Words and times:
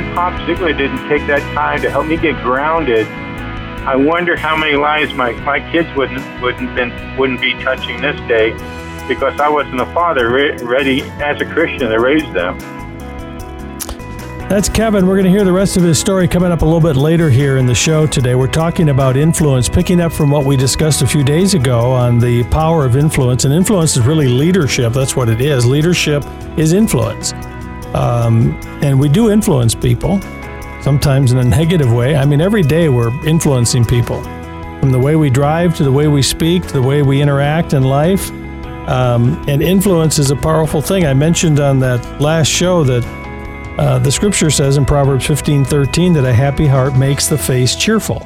man, 0.00 0.14
Pop 0.14 0.46
Ziegler 0.46 0.72
didn't 0.72 1.08
take 1.08 1.26
that 1.26 1.40
time 1.54 1.80
to 1.82 1.90
help 1.90 2.06
me 2.06 2.16
get 2.16 2.34
grounded, 2.42 3.06
I 3.86 3.94
wonder 3.94 4.36
how 4.36 4.56
many 4.56 4.76
lives 4.76 5.14
my, 5.14 5.32
my 5.32 5.60
kids 5.70 5.88
wouldn't 5.96 6.42
wouldn't 6.42 6.74
been 6.74 7.16
wouldn't 7.16 7.40
be 7.40 7.52
touching 7.62 8.00
this 8.00 8.16
day 8.28 8.52
because 9.06 9.38
I 9.40 9.48
wasn't 9.48 9.80
a 9.80 9.86
father 9.86 10.32
re- 10.32 10.56
ready 10.58 11.02
as 11.02 11.40
a 11.40 11.44
Christian 11.44 11.90
to 11.90 12.00
raise 12.00 12.24
them. 12.32 12.58
That's 14.48 14.68
Kevin. 14.68 15.06
We're 15.06 15.14
going 15.14 15.24
to 15.24 15.30
hear 15.30 15.44
the 15.44 15.52
rest 15.52 15.76
of 15.76 15.82
his 15.82 15.98
story 15.98 16.28
coming 16.28 16.52
up 16.52 16.62
a 16.62 16.64
little 16.64 16.80
bit 16.80 16.96
later 16.96 17.28
here 17.28 17.56
in 17.56 17.66
the 17.66 17.74
show 17.74 18.06
today. 18.06 18.36
We're 18.36 18.46
talking 18.46 18.90
about 18.90 19.16
influence, 19.16 19.68
picking 19.68 20.00
up 20.00 20.12
from 20.12 20.30
what 20.30 20.44
we 20.44 20.56
discussed 20.56 21.02
a 21.02 21.06
few 21.06 21.24
days 21.24 21.54
ago 21.54 21.90
on 21.90 22.20
the 22.20 22.44
power 22.44 22.84
of 22.84 22.96
influence. 22.96 23.44
And 23.44 23.52
influence 23.52 23.96
is 23.96 24.06
really 24.06 24.28
leadership. 24.28 24.92
That's 24.92 25.16
what 25.16 25.28
it 25.28 25.40
is. 25.40 25.66
Leadership 25.66 26.24
is 26.56 26.74
influence. 26.74 27.32
Um, 27.94 28.52
and 28.82 28.98
we 28.98 29.08
do 29.08 29.30
influence 29.30 29.74
people, 29.74 30.20
sometimes 30.82 31.32
in 31.32 31.38
a 31.38 31.44
negative 31.44 31.92
way. 31.92 32.16
I 32.16 32.24
mean, 32.24 32.40
every 32.40 32.62
day 32.62 32.88
we're 32.88 33.12
influencing 33.26 33.84
people 33.84 34.22
from 34.80 34.90
the 34.90 34.98
way 34.98 35.16
we 35.16 35.30
drive 35.30 35.76
to 35.76 35.84
the 35.84 35.92
way 35.92 36.08
we 36.08 36.22
speak 36.22 36.66
to 36.66 36.72
the 36.72 36.82
way 36.82 37.02
we 37.02 37.20
interact 37.20 37.72
in 37.72 37.82
life. 37.82 38.30
Um, 38.88 39.42
and 39.48 39.62
influence 39.62 40.18
is 40.18 40.30
a 40.30 40.36
powerful 40.36 40.80
thing. 40.80 41.06
I 41.06 41.14
mentioned 41.14 41.58
on 41.58 41.80
that 41.80 42.20
last 42.20 42.48
show 42.48 42.84
that 42.84 43.04
uh, 43.78 43.98
the 43.98 44.12
scripture 44.12 44.50
says 44.50 44.76
in 44.76 44.84
Proverbs 44.84 45.26
15 45.26 45.64
13 45.64 46.12
that 46.14 46.24
a 46.24 46.32
happy 46.32 46.66
heart 46.66 46.96
makes 46.96 47.26
the 47.26 47.36
face 47.36 47.74
cheerful. 47.74 48.22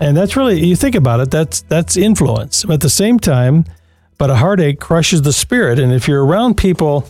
And 0.00 0.16
that's 0.16 0.36
really, 0.36 0.62
you 0.62 0.76
think 0.76 0.94
about 0.94 1.20
it, 1.20 1.30
that's, 1.30 1.62
that's 1.62 1.96
influence. 1.96 2.68
At 2.68 2.82
the 2.82 2.90
same 2.90 3.18
time, 3.18 3.64
but 4.18 4.30
a 4.30 4.36
heartache 4.36 4.80
crushes 4.80 5.22
the 5.22 5.32
spirit. 5.32 5.78
And 5.78 5.92
if 5.92 6.06
you're 6.06 6.24
around 6.24 6.56
people 6.56 7.08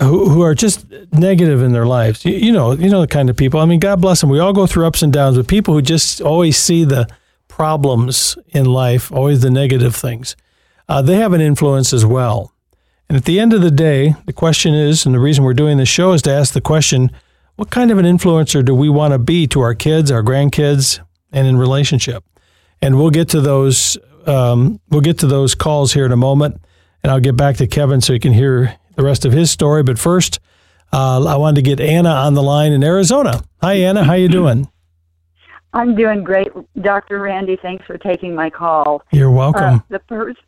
who, 0.00 0.28
who 0.28 0.42
are 0.42 0.54
just 0.54 0.86
negative 1.12 1.62
in 1.62 1.72
their 1.72 1.86
lives. 1.86 2.24
You, 2.24 2.32
you, 2.32 2.52
know, 2.52 2.72
you 2.72 2.90
know 2.90 3.00
the 3.00 3.06
kind 3.06 3.30
of 3.30 3.36
people. 3.36 3.60
I 3.60 3.64
mean, 3.64 3.80
God 3.80 4.00
bless 4.00 4.20
them. 4.20 4.30
We 4.30 4.40
all 4.40 4.52
go 4.52 4.66
through 4.66 4.86
ups 4.86 5.02
and 5.02 5.12
downs, 5.12 5.36
but 5.36 5.46
people 5.46 5.74
who 5.74 5.82
just 5.82 6.20
always 6.20 6.56
see 6.56 6.84
the 6.84 7.08
problems 7.48 8.36
in 8.48 8.66
life, 8.66 9.12
always 9.12 9.42
the 9.42 9.50
negative 9.50 9.94
things, 9.94 10.34
uh, 10.88 11.00
they 11.00 11.16
have 11.16 11.32
an 11.32 11.40
influence 11.40 11.92
as 11.92 12.04
well. 12.04 12.52
And 13.08 13.16
at 13.16 13.24
the 13.26 13.38
end 13.38 13.52
of 13.52 13.60
the 13.60 13.70
day, 13.70 14.16
the 14.26 14.32
question 14.32 14.74
is, 14.74 15.06
and 15.06 15.14
the 15.14 15.20
reason 15.20 15.44
we're 15.44 15.54
doing 15.54 15.76
this 15.76 15.88
show 15.88 16.12
is 16.12 16.22
to 16.22 16.32
ask 16.32 16.52
the 16.52 16.60
question: 16.60 17.10
What 17.56 17.70
kind 17.70 17.90
of 17.90 17.98
an 17.98 18.06
influencer 18.06 18.64
do 18.64 18.74
we 18.74 18.88
want 18.88 19.12
to 19.12 19.18
be 19.18 19.46
to 19.48 19.60
our 19.60 19.74
kids, 19.74 20.10
our 20.10 20.22
grandkids, 20.22 21.00
and 21.30 21.46
in 21.46 21.56
relationship? 21.56 22.24
And 22.80 22.96
we'll 22.96 23.10
get 23.10 23.28
to 23.30 23.40
those. 23.40 23.96
Um, 24.26 24.80
we'll 24.88 25.02
get 25.02 25.18
to 25.18 25.26
those 25.26 25.54
calls 25.54 25.92
here 25.92 26.06
in 26.06 26.12
a 26.12 26.16
moment, 26.16 26.60
and 27.02 27.12
I'll 27.12 27.20
get 27.20 27.36
back 27.36 27.58
to 27.58 27.66
Kevin 27.66 28.00
so 28.00 28.14
he 28.14 28.18
can 28.18 28.32
hear 28.32 28.74
the 28.96 29.02
rest 29.02 29.24
of 29.24 29.32
his 29.32 29.50
story. 29.50 29.82
But 29.82 29.98
first, 29.98 30.40
uh, 30.92 31.24
I 31.24 31.36
wanted 31.36 31.56
to 31.56 31.62
get 31.62 31.80
Anna 31.80 32.10
on 32.10 32.34
the 32.34 32.42
line 32.42 32.72
in 32.72 32.84
Arizona. 32.84 33.42
Hi, 33.60 33.74
Anna. 33.74 34.04
How 34.04 34.14
you 34.14 34.28
doing? 34.28 34.68
I'm 35.72 35.96
doing 35.96 36.22
great, 36.22 36.48
Dr. 36.80 37.18
Randy. 37.20 37.56
Thanks 37.60 37.84
for 37.84 37.98
taking 37.98 38.34
my 38.34 38.48
call. 38.48 39.02
You're 39.10 39.30
welcome. 39.30 39.74
Uh, 39.74 39.80
the 39.88 39.98
person, 39.98 40.42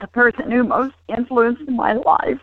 the 0.00 0.06
person 0.08 0.50
who 0.50 0.64
most 0.64 0.94
influenced 1.08 1.66
my 1.68 1.94
life. 1.94 2.40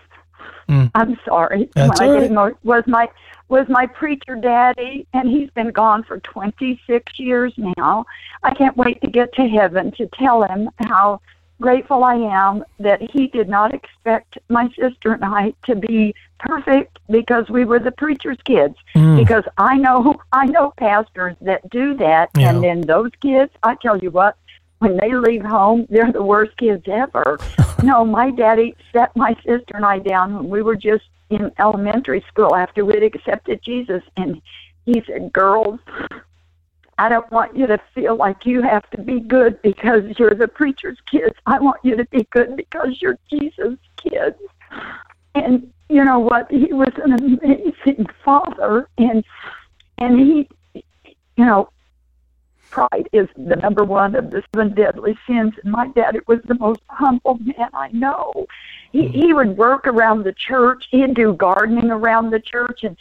Mm. 0.68 0.90
I'm 0.96 1.18
sorry. 1.24 1.70
That's 1.76 2.00
I 2.02 2.10
right. 2.10 2.24
emo- 2.24 2.58
was 2.64 2.84
my 2.88 3.08
was 3.48 3.68
my 3.70 3.86
preacher 3.86 4.36
daddy, 4.36 5.06
and 5.14 5.30
he's 5.30 5.52
been 5.52 5.70
gone 5.70 6.02
for 6.04 6.20
26 6.22 7.20
years 7.20 7.54
now. 7.78 8.06
I 8.42 8.56
can't 8.56 8.76
wait 8.76 9.00
to 9.02 9.08
get 9.08 9.32
to 9.36 9.48
heaven 9.48 9.92
to 9.98 10.10
tell 10.18 10.42
him 10.42 10.68
how 10.80 11.22
grateful 11.62 12.04
I 12.04 12.16
am 12.16 12.64
that 12.80 13.02
he 13.02 13.28
did 13.28 13.50
not 13.50 13.74
expect 13.74 14.38
my 14.50 14.70
sister 14.80 15.14
and 15.14 15.24
I 15.24 15.54
to 15.66 15.76
be 15.76 16.14
perfect 16.40 17.00
because 17.10 17.50
we 17.50 17.66
were 17.66 17.80
the 17.80 17.92
preacher's 17.92 18.38
kids. 18.46 18.76
Mm. 18.96 19.18
Because 19.18 19.44
I 19.58 19.78
know 19.78 20.16
I 20.32 20.46
know 20.46 20.74
pastors 20.78 21.36
that 21.42 21.70
do 21.70 21.96
that 21.98 22.30
yeah. 22.38 22.50
and 22.50 22.64
then 22.64 22.82
those 22.82 23.12
kids, 23.22 23.52
I 23.64 23.76
tell 23.76 23.98
you 23.98 24.12
what, 24.12 24.36
when 24.80 24.98
they 24.98 25.14
leave 25.14 25.44
home, 25.44 25.88
they're 25.90 26.12
the 26.12 26.24
worst 26.24 26.58
kids 26.58 26.84
ever. 26.88 27.40
no, 27.84 28.06
my 28.06 28.32
daddy 28.32 28.76
set 28.92 29.16
my 29.16 29.34
sister 29.46 29.76
and 29.76 29.86
I 29.86 30.00
down 30.00 30.36
when 30.36 30.50
we 30.50 30.62
were 30.62 30.76
just 30.76 31.06
in 31.30 31.52
elementary 31.60 32.24
school 32.28 32.56
after 32.56 32.86
we'd 32.86 33.04
accepted 33.04 33.62
Jesus 33.64 34.04
and 34.18 34.42
he 34.86 35.02
said, 35.08 35.34
Girls, 35.34 35.80
I 36.98 37.10
don't 37.10 37.30
want 37.32 37.56
you 37.58 37.68
to 37.68 37.78
feel 37.94 38.16
like 38.16 38.46
you 38.46 38.62
have 38.62 38.90
to 38.92 39.02
be 39.02 39.20
good 39.20 39.62
because 39.62 40.18
you're 40.18 40.34
the 40.34 40.48
preacher's 40.48 40.98
kids. 41.06 41.36
I 41.46 41.60
want 41.60 41.82
you 41.84 41.96
to 41.98 42.06
be 42.06 42.26
good 42.32 42.56
because 42.56 43.02
you're 43.02 43.18
Jesus' 43.30 43.78
kids. 43.98 44.38
And 45.34 45.72
you 45.90 46.04
know 46.06 46.20
what? 46.20 46.50
He 46.50 46.74
was 46.74 46.92
an 47.04 47.14
amazing 47.14 48.08
father, 48.24 48.88
and 48.98 49.24
and 49.98 50.20
he, 50.20 50.50
you 50.74 51.46
know, 51.46 51.70
pride 52.72 53.10
is 53.12 53.28
the 53.36 53.56
number 53.58 53.84
one 53.84 54.16
of 54.16 54.32
the 54.32 54.44
seven 54.54 54.74
deadly 54.74 55.18
sins. 55.28 55.54
And 55.64 55.72
my 55.72 55.90
dad 55.90 56.16
it 56.16 56.28
was 56.28 56.40
the 56.46 56.56
most 56.56 56.82
humble 56.90 57.38
man 57.40 57.70
I 57.74 57.90
know. 57.92 58.48
He 58.94 59.10
he 59.10 59.34
would 59.34 59.58
work 59.58 59.86
around 59.86 60.24
the 60.24 60.34
church. 60.34 60.88
He'd 60.90 61.14
do 61.14 61.34
gardening 61.34 61.92
around 61.92 62.30
the 62.30 62.40
church, 62.40 62.84
and 62.84 62.98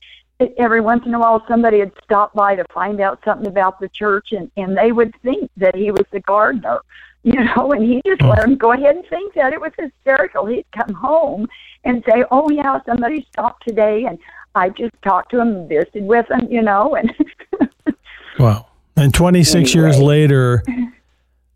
every 0.59 0.81
once 0.81 1.07
in 1.07 1.15
a 1.15 1.19
while 1.19 1.45
somebody 1.47 1.79
would 1.79 1.93
stop 2.03 2.33
by 2.35 2.55
to 2.55 2.65
find 2.73 3.01
out 3.01 3.21
something 3.25 3.47
about 3.47 3.79
the 3.81 3.89
church 3.89 4.33
and 4.33 4.51
and 4.57 4.77
they 4.77 4.93
would 4.93 5.15
think 5.23 5.51
that 5.57 5.75
he 5.75 5.91
was 5.91 6.05
the 6.11 6.21
gardener 6.21 6.81
you 7.23 7.43
know 7.43 7.73
and 7.73 7.85
he 7.85 8.03
just 8.05 8.21
let 8.23 8.41
them 8.41 8.57
go 8.57 8.73
ahead 8.73 8.97
and 8.97 9.07
think 9.07 9.33
that 9.35 9.53
it 9.55 9.61
was 9.61 9.73
hysterical. 9.79 10.45
He'd 10.45 10.67
come 10.73 10.95
home 10.95 11.49
and 11.85 12.05
say 12.09 12.25
oh 12.31 12.51
yeah 12.51 12.81
somebody 12.85 13.27
stopped 13.33 13.67
today 13.67 14.05
and 14.05 14.19
i 14.55 14.69
just 14.69 14.95
talked 15.03 15.31
to 15.31 15.41
him 15.41 15.49
and 15.49 15.69
visited 15.69 16.05
with 16.05 16.31
him 16.31 16.47
you 16.51 16.63
know 16.63 16.95
and 16.95 17.15
wow. 18.39 18.67
And 18.97 19.13
26 19.13 19.55
anyway. 19.55 19.87
years 19.87 19.99
later 20.01 20.63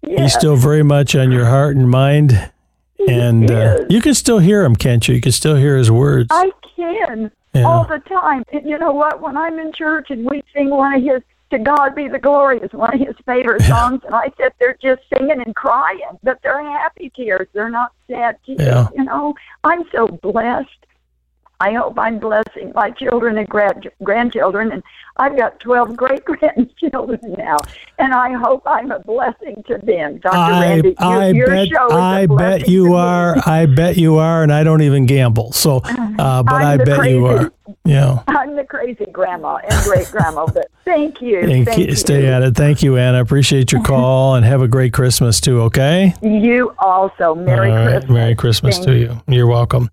yeah. 0.02 0.22
he's 0.22 0.34
still 0.34 0.56
very 0.56 0.82
much 0.82 1.14
on 1.14 1.30
your 1.30 1.46
heart 1.46 1.76
and 1.76 1.88
mind 1.88 2.50
and 3.06 3.50
uh, 3.50 3.84
you 3.88 4.00
can 4.00 4.14
still 4.14 4.38
hear 4.38 4.64
him 4.64 4.74
can't 4.74 5.06
you? 5.06 5.14
You 5.14 5.20
can 5.20 5.32
still 5.32 5.56
hear 5.56 5.76
his 5.76 5.90
words. 5.90 6.28
I 6.30 6.50
can 6.76 7.30
yeah. 7.54 7.64
all 7.64 7.84
the 7.84 7.98
time. 8.00 8.44
And 8.52 8.68
you 8.68 8.78
know 8.78 8.92
what? 8.92 9.20
When 9.20 9.36
I'm 9.36 9.58
in 9.58 9.72
church 9.72 10.10
and 10.10 10.28
we 10.28 10.42
sing 10.54 10.70
one 10.70 10.94
of 10.94 11.02
his 11.02 11.22
"To 11.50 11.58
God 11.58 11.94
Be 11.94 12.08
the 12.08 12.18
Glory" 12.18 12.58
is 12.58 12.72
one 12.72 12.94
of 12.94 13.00
his 13.00 13.16
favorite 13.24 13.62
songs, 13.62 14.02
and 14.04 14.14
I 14.14 14.30
sit 14.36 14.54
there 14.58 14.76
just 14.80 15.02
singing 15.12 15.42
and 15.44 15.54
crying, 15.54 16.18
but 16.22 16.40
they're 16.42 16.62
happy 16.62 17.10
tears. 17.14 17.48
They're 17.52 17.70
not 17.70 17.92
sad 18.08 18.38
tears. 18.44 18.60
Yeah. 18.60 18.88
You 18.94 19.04
know, 19.04 19.34
I'm 19.64 19.84
so 19.92 20.06
blessed. 20.08 20.68
I 21.60 21.72
hope 21.72 21.98
I'm 21.98 22.20
blessing 22.20 22.70
my 22.74 22.90
children 22.90 23.36
and 23.36 23.48
grand- 23.48 23.90
grandchildren, 24.04 24.70
and 24.70 24.82
I've 25.16 25.36
got 25.36 25.58
12 25.58 25.96
great 25.96 26.24
grandchildren 26.24 27.34
now, 27.36 27.56
and 27.98 28.14
I 28.14 28.32
hope 28.34 28.62
I'm 28.64 28.92
a 28.92 29.00
blessing 29.00 29.64
to 29.66 29.78
them. 29.78 30.18
Dr. 30.18 30.36
I, 30.36 30.60
Randy, 30.60 30.98
I 30.98 31.30
your, 31.30 31.46
bet, 31.48 31.68
I 31.90 32.26
bet 32.26 32.68
you 32.68 32.94
are. 32.94 33.36
I 33.44 33.66
bet 33.66 33.96
you 33.96 34.18
are, 34.18 34.44
and 34.44 34.52
I 34.52 34.62
don't 34.62 34.82
even 34.82 35.06
gamble. 35.06 35.50
So, 35.50 35.78
uh, 35.84 36.42
but 36.44 36.62
I 36.62 36.76
bet 36.76 36.98
crazy, 36.98 37.16
you 37.16 37.26
are. 37.26 37.52
Yeah. 37.84 38.22
I'm 38.28 38.54
the 38.54 38.64
crazy 38.64 39.06
grandma 39.12 39.56
and 39.56 39.84
great 39.84 40.06
grandma, 40.10 40.46
but 40.46 40.70
thank 40.84 41.20
you. 41.22 41.46
Thank, 41.46 41.68
thank 41.68 41.78
you. 41.78 41.94
Stay 41.96 42.26
at 42.26 42.42
it. 42.42 42.54
Thank 42.54 42.82
you, 42.82 42.96
Anna. 42.96 43.20
Appreciate 43.20 43.72
your 43.72 43.82
call, 43.82 44.34
and 44.36 44.44
have 44.44 44.62
a 44.62 44.68
great 44.68 44.92
Christmas 44.92 45.40
too. 45.40 45.62
Okay. 45.62 46.14
You 46.22 46.74
also. 46.78 47.34
Merry 47.34 47.70
Christmas. 47.70 48.10
Merry 48.10 48.34
Christmas 48.34 48.76
thank 48.76 48.88
to 48.88 48.96
you. 48.96 49.22
You're 49.26 49.46
welcome. 49.46 49.90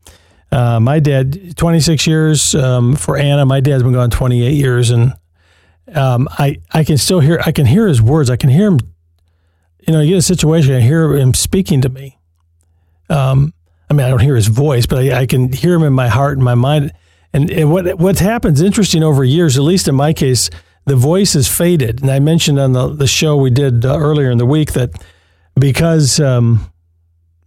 Uh, 0.55 0.79
my 0.79 1.01
dad, 1.01 1.57
26 1.57 2.07
years 2.07 2.55
um, 2.55 2.95
for 2.95 3.17
Anna. 3.17 3.45
My 3.45 3.59
dad's 3.59 3.83
been 3.83 3.91
gone 3.91 4.09
28 4.09 4.53
years, 4.53 4.89
and 4.89 5.13
um, 5.93 6.29
I 6.31 6.61
I 6.71 6.85
can 6.85 6.97
still 6.97 7.19
hear 7.19 7.41
I 7.45 7.51
can 7.51 7.65
hear 7.65 7.89
his 7.89 8.01
words. 8.01 8.29
I 8.29 8.37
can 8.37 8.49
hear 8.49 8.67
him. 8.67 8.79
You 9.85 9.91
know, 9.91 9.99
you 9.99 10.11
get 10.11 10.19
a 10.19 10.21
situation, 10.21 10.73
I 10.73 10.79
hear 10.79 11.13
him 11.13 11.33
speaking 11.33 11.81
to 11.81 11.89
me. 11.89 12.17
Um, 13.09 13.53
I 13.89 13.93
mean, 13.93 14.05
I 14.05 14.09
don't 14.09 14.21
hear 14.21 14.37
his 14.37 14.47
voice, 14.47 14.85
but 14.85 14.99
I, 14.99 15.23
I 15.23 15.25
can 15.25 15.51
hear 15.51 15.73
him 15.73 15.83
in 15.83 15.91
my 15.91 16.07
heart 16.07 16.37
and 16.37 16.45
my 16.45 16.55
mind. 16.55 16.93
And, 17.33 17.51
and 17.51 17.69
what 17.69 17.99
what 17.99 18.19
happens 18.19 18.61
interesting 18.61 19.03
over 19.03 19.25
years, 19.25 19.57
at 19.57 19.63
least 19.63 19.89
in 19.89 19.95
my 19.95 20.13
case, 20.13 20.49
the 20.85 20.95
voice 20.95 21.33
has 21.33 21.49
faded. 21.49 22.01
And 22.01 22.09
I 22.09 22.19
mentioned 22.19 22.59
on 22.59 22.71
the 22.71 22.87
the 22.95 23.07
show 23.07 23.35
we 23.35 23.49
did 23.49 23.83
uh, 23.83 23.97
earlier 23.99 24.31
in 24.31 24.37
the 24.37 24.45
week 24.45 24.71
that 24.71 25.03
because 25.59 26.17
um, 26.21 26.71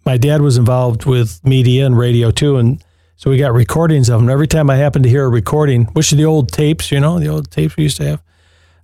my 0.05 0.19
dad 0.19 0.43
was 0.43 0.59
involved 0.59 1.07
with 1.07 1.43
media 1.43 1.87
and 1.87 1.97
radio 1.97 2.31
too, 2.31 2.59
and 2.59 2.85
so 3.19 3.31
we 3.31 3.37
got 3.37 3.53
recordings 3.53 4.09
of 4.09 4.21
them. 4.21 4.31
Every 4.31 4.47
time 4.47 4.71
I 4.71 4.77
happen 4.77 5.03
to 5.03 5.09
hear 5.09 5.25
a 5.25 5.29
recording, 5.29 5.87
which 5.87 6.13
are 6.13 6.17
the 6.17 6.25
old 6.25 6.53
tapes, 6.53 6.93
you 6.93 7.01
know, 7.01 7.19
the 7.19 7.27
old 7.27 7.51
tapes 7.51 7.77
we 7.77 7.83
used 7.83 7.97
to 7.97 8.05
have, 8.05 8.23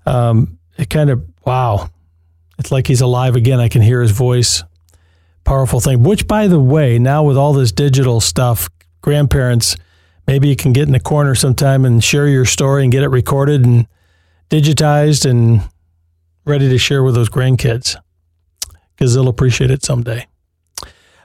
um, 0.06 0.58
it 0.76 0.90
kind 0.90 1.08
of, 1.08 1.24
wow, 1.46 1.88
it's 2.58 2.72
like 2.72 2.88
he's 2.88 3.00
alive 3.00 3.36
again. 3.36 3.60
I 3.60 3.68
can 3.68 3.80
hear 3.80 4.02
his 4.02 4.10
voice. 4.10 4.64
Powerful 5.44 5.78
thing. 5.78 6.02
Which, 6.02 6.26
by 6.26 6.48
the 6.48 6.58
way, 6.58 6.98
now 6.98 7.22
with 7.22 7.36
all 7.36 7.52
this 7.52 7.70
digital 7.70 8.20
stuff, 8.20 8.68
grandparents, 9.02 9.76
maybe 10.26 10.48
you 10.48 10.56
can 10.56 10.72
get 10.72 10.88
in 10.88 10.96
a 10.96 11.00
corner 11.00 11.36
sometime 11.36 11.84
and 11.84 12.02
share 12.02 12.26
your 12.26 12.44
story 12.44 12.82
and 12.82 12.90
get 12.90 13.04
it 13.04 13.10
recorded 13.10 13.64
and 13.64 13.86
digitized 14.50 15.30
and 15.30 15.62
ready 16.44 16.68
to 16.68 16.76
share 16.76 17.04
with 17.04 17.14
those 17.14 17.28
grandkids 17.28 17.94
because 18.96 19.14
they'll 19.14 19.28
appreciate 19.28 19.70
it 19.70 19.84
someday. 19.84 20.26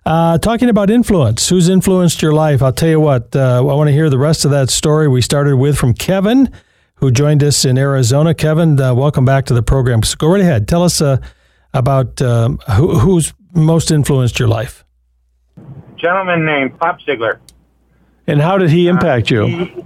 Uh, 0.06 0.38
talking 0.38 0.70
about 0.70 0.90
influence, 0.90 1.50
who's 1.50 1.70
influenced 1.70 2.22
your 2.22 2.32
life? 2.32 2.64
I'll 2.64 2.74
tell 2.74 2.90
you 2.90 3.00
what, 3.00 3.36
uh, 3.36 3.58
I 3.58 3.62
want 3.62 3.90
to 3.90 3.94
hear 3.94 4.10
the 4.10 4.18
rest 4.18 4.46
of 4.46 4.52
that 4.52 4.70
story 4.70 5.08
we 5.08 5.22
started 5.22 5.58
with 5.58 5.78
from 5.78 5.94
Kevin, 5.94 6.50
who 6.96 7.12
joined 7.12 7.44
us 7.44 7.66
in 7.66 7.78
Arizona. 7.78 8.34
Kevin, 8.34 8.80
uh, 8.80 8.94
welcome 8.94 9.26
back 9.26 9.46
to 9.48 9.54
the 9.54 9.62
program. 9.62 10.02
So 10.04 10.16
go 10.18 10.28
right 10.28 10.42
ahead. 10.42 10.68
Tell 10.68 10.84
us 10.84 11.02
uh, 11.02 11.18
about 11.74 12.22
um, 12.22 12.58
who, 12.76 12.98
who's 12.98 13.34
most 13.54 13.92
influenced 13.92 14.40
your 14.40 14.48
life. 14.48 14.86
Gentleman 15.98 16.46
named 16.46 16.80
Pop 16.80 17.00
Ziegler. 17.02 17.42
And 18.26 18.42
how 18.42 18.58
did 18.58 18.70
he 18.70 18.88
impact 18.88 19.30
you? 19.30 19.46
He, 19.46 19.84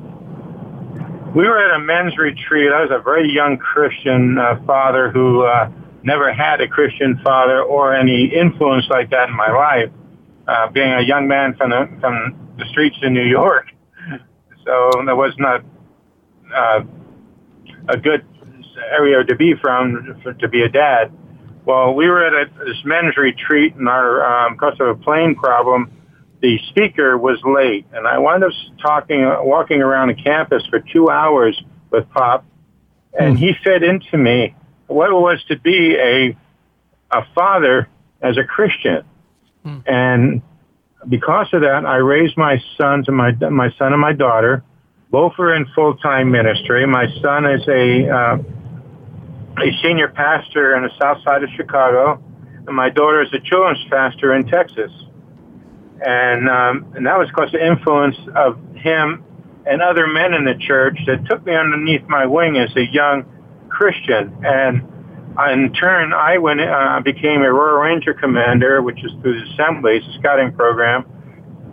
we 1.36 1.48
were 1.48 1.58
at 1.58 1.76
a 1.76 1.80
men's 1.80 2.18
retreat. 2.18 2.72
I 2.72 2.82
was 2.82 2.92
a 2.92 3.02
very 3.02 3.32
young 3.32 3.58
Christian 3.58 4.38
uh, 4.38 4.64
father 4.66 5.10
who 5.10 5.44
uh, 5.44 5.72
never 6.04 6.32
had 6.32 6.62
a 6.62 6.68
Christian 6.68 7.20
father 7.24 7.64
or 7.64 7.96
any 7.96 8.26
influence 8.26 8.86
like 8.90 9.10
that 9.10 9.30
in 9.30 9.36
my 9.36 9.52
life. 9.52 9.90
Uh, 10.46 10.70
being 10.72 10.92
a 10.92 11.02
young 11.02 11.28
man 11.28 11.56
from 11.56 11.70
the 11.70 11.90
from 12.02 12.54
the 12.58 12.66
streets 12.66 12.98
in 13.02 13.14
New 13.14 13.24
York, 13.24 13.68
so 14.66 14.92
that 15.06 15.16
was 15.16 15.34
not 15.38 15.64
uh, 16.54 16.82
a 17.88 17.98
good 17.98 18.26
area 18.92 19.24
to 19.24 19.36
be 19.36 19.54
from 19.62 20.20
for, 20.22 20.34
to 20.34 20.48
be 20.48 20.62
a 20.64 20.70
dad. 20.70 21.12
Well, 21.66 21.94
we 21.94 22.10
were 22.10 22.26
at 22.26 22.34
a, 22.34 22.66
this 22.66 22.84
men's 22.84 23.16
retreat, 23.16 23.76
and 23.76 23.88
our 23.88 24.48
um, 24.48 24.56
because 24.56 24.76
of 24.82 24.88
a 24.88 24.96
plane 24.96 25.36
problem, 25.36 25.92
the 26.42 26.60
speaker 26.70 27.18
was 27.18 27.40
late, 27.46 27.86
and 27.94 28.06
I 28.06 28.18
wound 28.18 28.44
up 28.44 28.52
talking, 28.82 29.24
walking 29.44 29.82
around 29.82 30.10
the 30.10 30.22
campus 30.22 30.66
for 30.70 30.80
two 30.80 31.10
hours 31.10 31.62
with 31.90 32.10
Pop, 32.10 32.44
and 33.18 33.38
mm. 33.38 33.40
he 33.40 33.54
fed 33.64 33.82
into 33.82 34.18
me 34.18 34.54
what 34.88 35.10
it 35.10 35.14
was 35.14 35.42
to 35.48 35.58
be 35.58 35.96
a 35.96 36.38
a 37.12 37.26
father 37.34 37.88
as 38.22 38.38
a 38.38 38.44
Christian, 38.44 39.04
mm. 39.66 39.84
and 39.88 40.42
because 41.10 41.48
of 41.54 41.62
that, 41.62 41.86
I 41.86 41.98
raised 41.98 42.38
my 42.38 42.62
sons 42.78 43.08
and 43.08 43.18
my 43.18 43.32
my 43.50 43.70
son 43.78 43.92
and 43.92 44.02
my 44.02 44.14
daughter. 44.14 44.64
Both 45.12 45.34
are 45.38 45.54
in 45.54 45.66
full 45.76 45.96
time 45.98 46.32
ministry. 46.32 46.86
My 46.88 47.06
son 47.22 47.46
is 47.46 47.68
a 47.68 48.10
uh, 48.10 48.38
a 49.62 49.72
senior 49.84 50.08
pastor 50.08 50.76
in 50.76 50.84
the 50.84 50.92
south 51.00 51.24
side 51.24 51.44
of 51.44 51.50
Chicago, 51.56 52.24
and 52.66 52.76
my 52.76 52.90
daughter 52.90 53.22
is 53.22 53.34
a 53.34 53.40
children's 53.40 53.84
pastor 53.90 54.34
in 54.34 54.48
Texas 54.48 54.92
and 56.06 56.50
um, 56.50 56.94
and 56.96 57.06
that 57.06 57.18
was 57.18 57.28
because 57.30 57.52
the 57.52 57.66
influence 57.66 58.18
of 58.36 58.60
him 58.76 59.24
and 59.66 59.82
other 59.82 60.06
men 60.08 60.34
in 60.34 60.44
the 60.44 60.56
church 60.56 61.00
that 61.08 61.26
took 61.26 61.46
me 61.46 61.56
underneath 61.56 62.04
my 62.08 62.26
wing 62.26 62.58
as 62.58 62.76
a 62.76 62.86
young 62.86 63.26
Christian. 63.70 64.36
And 64.44 64.82
in 65.52 65.74
turn, 65.74 66.14
I 66.14 66.38
went 66.38 66.62
uh, 66.62 67.00
became 67.04 67.42
a 67.42 67.52
Royal 67.52 67.80
Ranger 67.80 68.14
commander, 68.14 68.82
which 68.82 69.04
is 69.04 69.12
through 69.22 69.40
the 69.40 69.52
assemblies, 69.52 70.04
scouting 70.20 70.54
program, 70.54 71.06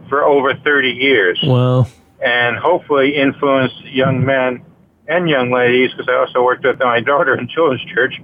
for 0.08 0.24
over 0.24 0.54
30 0.54 0.88
years. 0.90 1.38
Wow! 1.42 1.86
And 2.24 2.56
hopefully 2.56 3.16
influenced 3.16 3.84
young 3.84 4.24
men 4.24 4.62
and 5.06 5.28
young 5.28 5.50
ladies, 5.50 5.90
because 5.90 6.08
I 6.08 6.14
also 6.14 6.42
worked 6.42 6.64
with 6.64 6.78
my 6.78 7.00
daughter 7.12 7.36
in 7.36 7.48
children's 7.48 7.84
church 7.92 8.14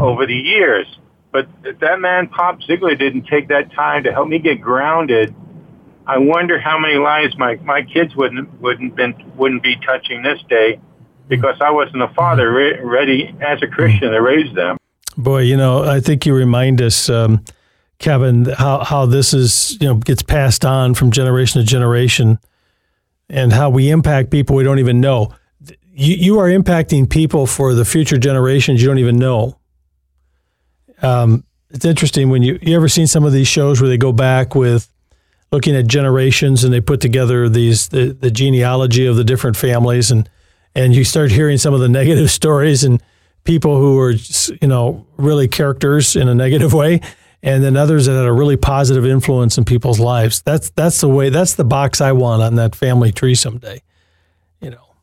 over 0.00 0.26
the 0.26 0.34
years. 0.34 0.86
But 1.32 1.48
that 1.80 2.00
man, 2.00 2.28
Pop 2.28 2.62
Ziegler, 2.62 2.94
didn't 2.94 3.26
take 3.26 3.48
that 3.48 3.72
time 3.72 4.04
to 4.04 4.12
help 4.12 4.28
me 4.28 4.38
get 4.38 4.60
grounded. 4.60 5.34
I 6.06 6.18
wonder 6.18 6.58
how 6.58 6.78
many 6.78 6.94
lives 6.96 7.36
my, 7.36 7.56
my 7.56 7.82
kids 7.82 8.14
wouldn't 8.16 8.60
wouldn't 8.60 8.96
been 8.96 9.14
wouldn't 9.36 9.62
be 9.62 9.76
touching 9.84 10.22
this 10.22 10.38
day 10.48 10.80
because 11.28 11.56
I 11.60 11.70
wasn't 11.70 12.02
a 12.02 12.08
father 12.08 12.52
re- 12.52 12.80
ready 12.80 13.34
as 13.40 13.62
a 13.62 13.66
Christian 13.66 14.10
to 14.12 14.20
raise 14.20 14.54
them. 14.54 14.76
Boy, 15.16 15.42
you 15.42 15.56
know, 15.56 15.84
I 15.84 16.00
think 16.00 16.26
you 16.26 16.34
remind 16.34 16.82
us, 16.82 17.08
um, 17.08 17.44
Kevin, 17.98 18.44
how 18.44 18.84
how 18.84 19.06
this 19.06 19.32
is 19.32 19.78
you 19.80 19.88
know 19.88 19.94
gets 19.94 20.22
passed 20.22 20.64
on 20.64 20.94
from 20.94 21.10
generation 21.10 21.60
to 21.60 21.66
generation, 21.66 22.38
and 23.30 23.52
how 23.52 23.70
we 23.70 23.90
impact 23.90 24.30
people 24.30 24.56
we 24.56 24.64
don't 24.64 24.78
even 24.78 25.00
know. 25.00 25.34
You 25.92 26.14
you 26.14 26.38
are 26.38 26.48
impacting 26.48 27.08
people 27.08 27.46
for 27.46 27.72
the 27.72 27.84
future 27.84 28.18
generations 28.18 28.82
you 28.82 28.88
don't 28.88 28.98
even 28.98 29.16
know 29.16 29.56
um, 31.02 31.44
it's 31.70 31.84
interesting 31.84 32.30
when 32.30 32.42
you 32.42 32.58
you 32.62 32.76
ever 32.76 32.88
seen 32.88 33.06
some 33.06 33.24
of 33.24 33.32
these 33.32 33.48
shows 33.48 33.80
where 33.80 33.88
they 33.88 33.98
go 33.98 34.12
back 34.12 34.54
with 34.54 34.90
looking 35.52 35.76
at 35.76 35.86
generations 35.86 36.64
and 36.64 36.72
they 36.72 36.80
put 36.80 37.00
together 37.00 37.48
these 37.48 37.88
the, 37.88 38.12
the 38.12 38.30
genealogy 38.30 39.06
of 39.06 39.16
the 39.16 39.24
different 39.24 39.56
families 39.56 40.10
and 40.10 40.28
and 40.76 40.94
you 40.94 41.02
start 41.02 41.32
hearing 41.32 41.58
some 41.58 41.74
of 41.74 41.80
the 41.80 41.88
negative 42.00 42.30
stories 42.30 42.84
and 42.84 43.02
people 43.44 43.78
who 43.78 43.98
are 43.98 44.12
you 44.12 44.68
know 44.68 45.06
really 45.16 45.48
characters 45.48 46.14
in 46.14 46.28
a 46.28 46.34
negative 46.34 46.72
way 46.72 47.00
and 47.42 47.62
then 47.62 47.76
others 47.76 48.06
that 48.06 48.14
had 48.14 48.26
a 48.26 48.32
really 48.32 48.56
positive 48.56 49.04
influence 49.04 49.58
in 49.58 49.64
people's 49.64 50.00
lives 50.00 50.42
that's 50.42 50.70
that's 50.70 51.00
the 51.00 51.08
way 51.08 51.28
that's 51.28 51.54
the 51.54 51.64
box 51.64 52.00
i 52.00 52.10
want 52.12 52.42
on 52.42 52.56
that 52.56 52.74
family 52.74 53.12
tree 53.12 53.34
someday 53.34 53.80
you 54.60 54.70
know 54.70 54.94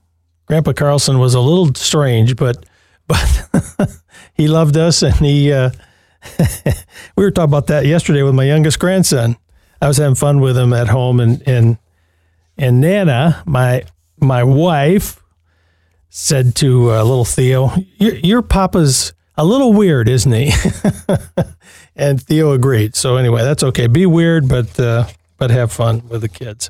grandpa 0.46 0.74
carlson 0.74 1.20
was 1.20 1.34
a 1.34 1.40
little 1.40 1.74
strange 1.74 2.36
but 2.36 2.66
but 3.08 3.90
he 4.34 4.48
loved 4.48 4.78
us 4.78 5.02
and 5.02 5.16
he 5.16 5.52
uh, 5.52 5.70
we 7.16 7.24
were 7.24 7.32
talking 7.32 7.50
about 7.50 7.68
that 7.68 7.86
yesterday 7.86 8.24
with 8.24 8.36
my 8.36 8.44
youngest 8.44 8.80
grandson. 8.80 9.38
I 9.82 9.88
was 9.88 9.98
having 9.98 10.16
fun 10.16 10.40
with 10.40 10.58
him 10.58 10.74
at 10.74 10.88
home 10.88 11.20
and 11.20 11.44
and 11.48 11.78
and 12.58 12.82
Nana, 12.82 13.44
my 13.46 13.84
my 14.20 14.44
wife, 14.44 15.23
said 16.16 16.54
to 16.56 16.92
uh, 16.92 17.04
little 17.04 17.26
Theo, 17.26 17.72
your, 17.98 18.14
your 18.18 18.42
papa's 18.44 19.14
a 19.36 19.44
little 19.44 19.74
weird, 19.74 20.08
isn't 20.08 20.32
he?" 20.32 20.52
and 21.96 22.22
Theo 22.22 22.52
agreed. 22.52 22.96
So 22.96 23.18
anyway, 23.18 23.42
that's 23.42 23.64
okay. 23.64 23.88
Be 23.88 24.06
weird, 24.06 24.48
but 24.48 24.80
uh, 24.80 25.08
but 25.38 25.50
have 25.50 25.72
fun 25.72 26.08
with 26.08 26.22
the 26.22 26.30
kids. 26.30 26.70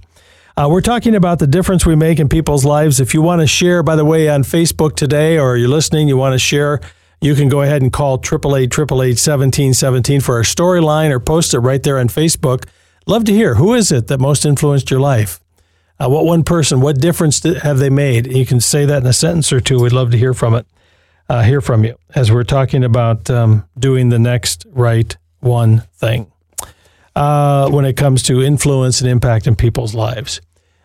Uh, 0.56 0.68
we're 0.72 0.82
talking 0.82 1.14
about 1.16 1.40
the 1.40 1.48
difference 1.48 1.86
we 1.86 1.96
make 1.96 2.20
in 2.20 2.30
people's 2.30 2.64
lives. 2.64 3.00
If 3.00 3.14
you 3.14 3.22
want 3.22 3.42
to 3.42 3.48
share, 3.48 3.84
by 3.84 3.96
the 3.96 4.06
way, 4.06 4.30
on 4.30 4.44
Facebook 4.44 4.96
today, 4.96 5.38
or 5.38 5.58
you're 5.58 5.68
listening, 5.68 6.08
you 6.08 6.16
want 6.16 6.34
to 6.34 6.40
share, 6.40 6.80
you 7.20 7.36
can 7.36 7.50
go 7.50 7.64
ahead 7.64 7.82
and 7.82 7.92
call 7.92 8.16
888 8.16 8.70
1717 8.70 10.22
for 10.22 10.36
our 10.36 10.44
storyline 10.44 11.10
or 11.10 11.20
post 11.20 11.54
it 11.54 11.60
right 11.60 11.82
there 11.84 11.98
on 11.98 12.08
Facebook. 12.08 12.66
Love 13.06 13.26
to 13.26 13.34
hear 13.34 13.56
who 13.56 13.74
is 13.74 13.92
it 13.92 14.08
that 14.08 14.20
most 14.20 14.46
influenced 14.46 14.90
your 14.90 15.00
life? 15.00 15.43
Uh, 16.04 16.10
what 16.10 16.26
one 16.26 16.44
person, 16.44 16.82
what 16.82 17.00
difference 17.00 17.42
have 17.44 17.78
they 17.78 17.90
made? 17.90 18.28
You 18.28 18.46
can 18.46 18.60
say 18.60 18.86
that 18.86 19.02
in 19.04 19.08
a 19.08 19.14
sentence 19.14 19.54
or 19.54 19.62
two. 19.62 19.80
We'd 19.80 19.94
love 19.94 20.12
to 20.12 20.18
hear 20.18 20.34
from 20.34 20.54
it, 20.54 20.66
uh, 21.30 21.44
hear 21.44 21.62
from 21.62 21.86
you 21.86 21.98
as 22.14 22.30
we're 22.30 22.44
talking 22.44 22.84
about 22.84 23.30
um, 23.30 23.66
doing 23.80 24.10
the 24.10 24.20
next 24.20 24.66
right 24.72 25.16
one 25.40 25.84
thing 25.94 26.30
uh, 27.16 27.70
when 27.70 27.86
it 27.86 27.96
comes 27.96 28.24
to 28.24 28.42
influence 28.42 29.00
and 29.00 29.10
impact 29.10 29.48
in 29.48 29.56
people's 29.56 29.96
lives. 29.96 30.42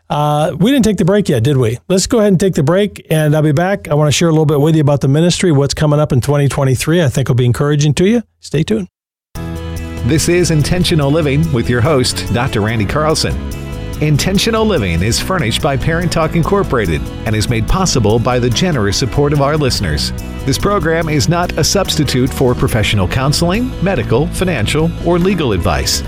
Uh, 0.08 0.54
we 0.56 0.70
didn't 0.70 0.84
take 0.84 0.98
the 0.98 1.04
break 1.04 1.28
yet, 1.28 1.42
did 1.42 1.56
we? 1.56 1.78
Let's 1.88 2.06
go 2.06 2.18
ahead 2.18 2.32
and 2.32 2.40
take 2.40 2.54
the 2.54 2.62
break, 2.62 3.04
and 3.10 3.34
I'll 3.34 3.42
be 3.42 3.52
back. 3.52 3.88
I 3.88 3.94
want 3.94 4.08
to 4.08 4.12
share 4.12 4.28
a 4.28 4.32
little 4.32 4.46
bit 4.46 4.60
with 4.60 4.76
you 4.76 4.80
about 4.80 5.00
the 5.00 5.08
ministry, 5.08 5.50
what's 5.50 5.74
coming 5.74 5.98
up 5.98 6.12
in 6.12 6.20
2023. 6.20 7.02
I 7.02 7.08
think 7.08 7.28
will 7.28 7.34
be 7.34 7.44
encouraging 7.44 7.92
to 7.94 8.08
you. 8.08 8.22
Stay 8.38 8.62
tuned. 8.62 8.86
This 9.34 10.28
is 10.28 10.52
Intentional 10.52 11.10
Living 11.10 11.52
with 11.52 11.68
your 11.68 11.80
host, 11.80 12.32
Dr. 12.32 12.60
Randy 12.60 12.86
Carlson. 12.86 13.67
Intentional 14.00 14.64
Living 14.64 15.02
is 15.02 15.18
furnished 15.18 15.60
by 15.60 15.76
Parent 15.76 16.12
Talk 16.12 16.36
Incorporated 16.36 17.02
and 17.26 17.34
is 17.34 17.48
made 17.48 17.66
possible 17.66 18.20
by 18.20 18.38
the 18.38 18.48
generous 18.48 18.96
support 18.96 19.32
of 19.32 19.40
our 19.40 19.56
listeners. 19.56 20.12
This 20.46 20.56
program 20.56 21.08
is 21.08 21.28
not 21.28 21.58
a 21.58 21.64
substitute 21.64 22.30
for 22.30 22.54
professional 22.54 23.08
counseling, 23.08 23.72
medical, 23.82 24.28
financial, 24.28 24.88
or 25.04 25.18
legal 25.18 25.50
advice. 25.50 26.02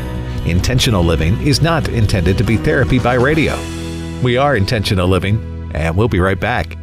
Intentional 0.47 1.03
living 1.03 1.37
is 1.45 1.63
not 1.63 1.89
intended 1.89 2.39
to 2.39 2.45
be 2.45 2.57
therapy 2.57 3.01
by 3.01 3.15
radio. 3.15 3.59
We 4.23 4.37
are 4.37 4.55
Intentional 4.55 5.09
Living, 5.09 5.73
and 5.75 5.97
we'll 5.97 6.07
be 6.07 6.21
right 6.21 6.39
back. 6.39 6.77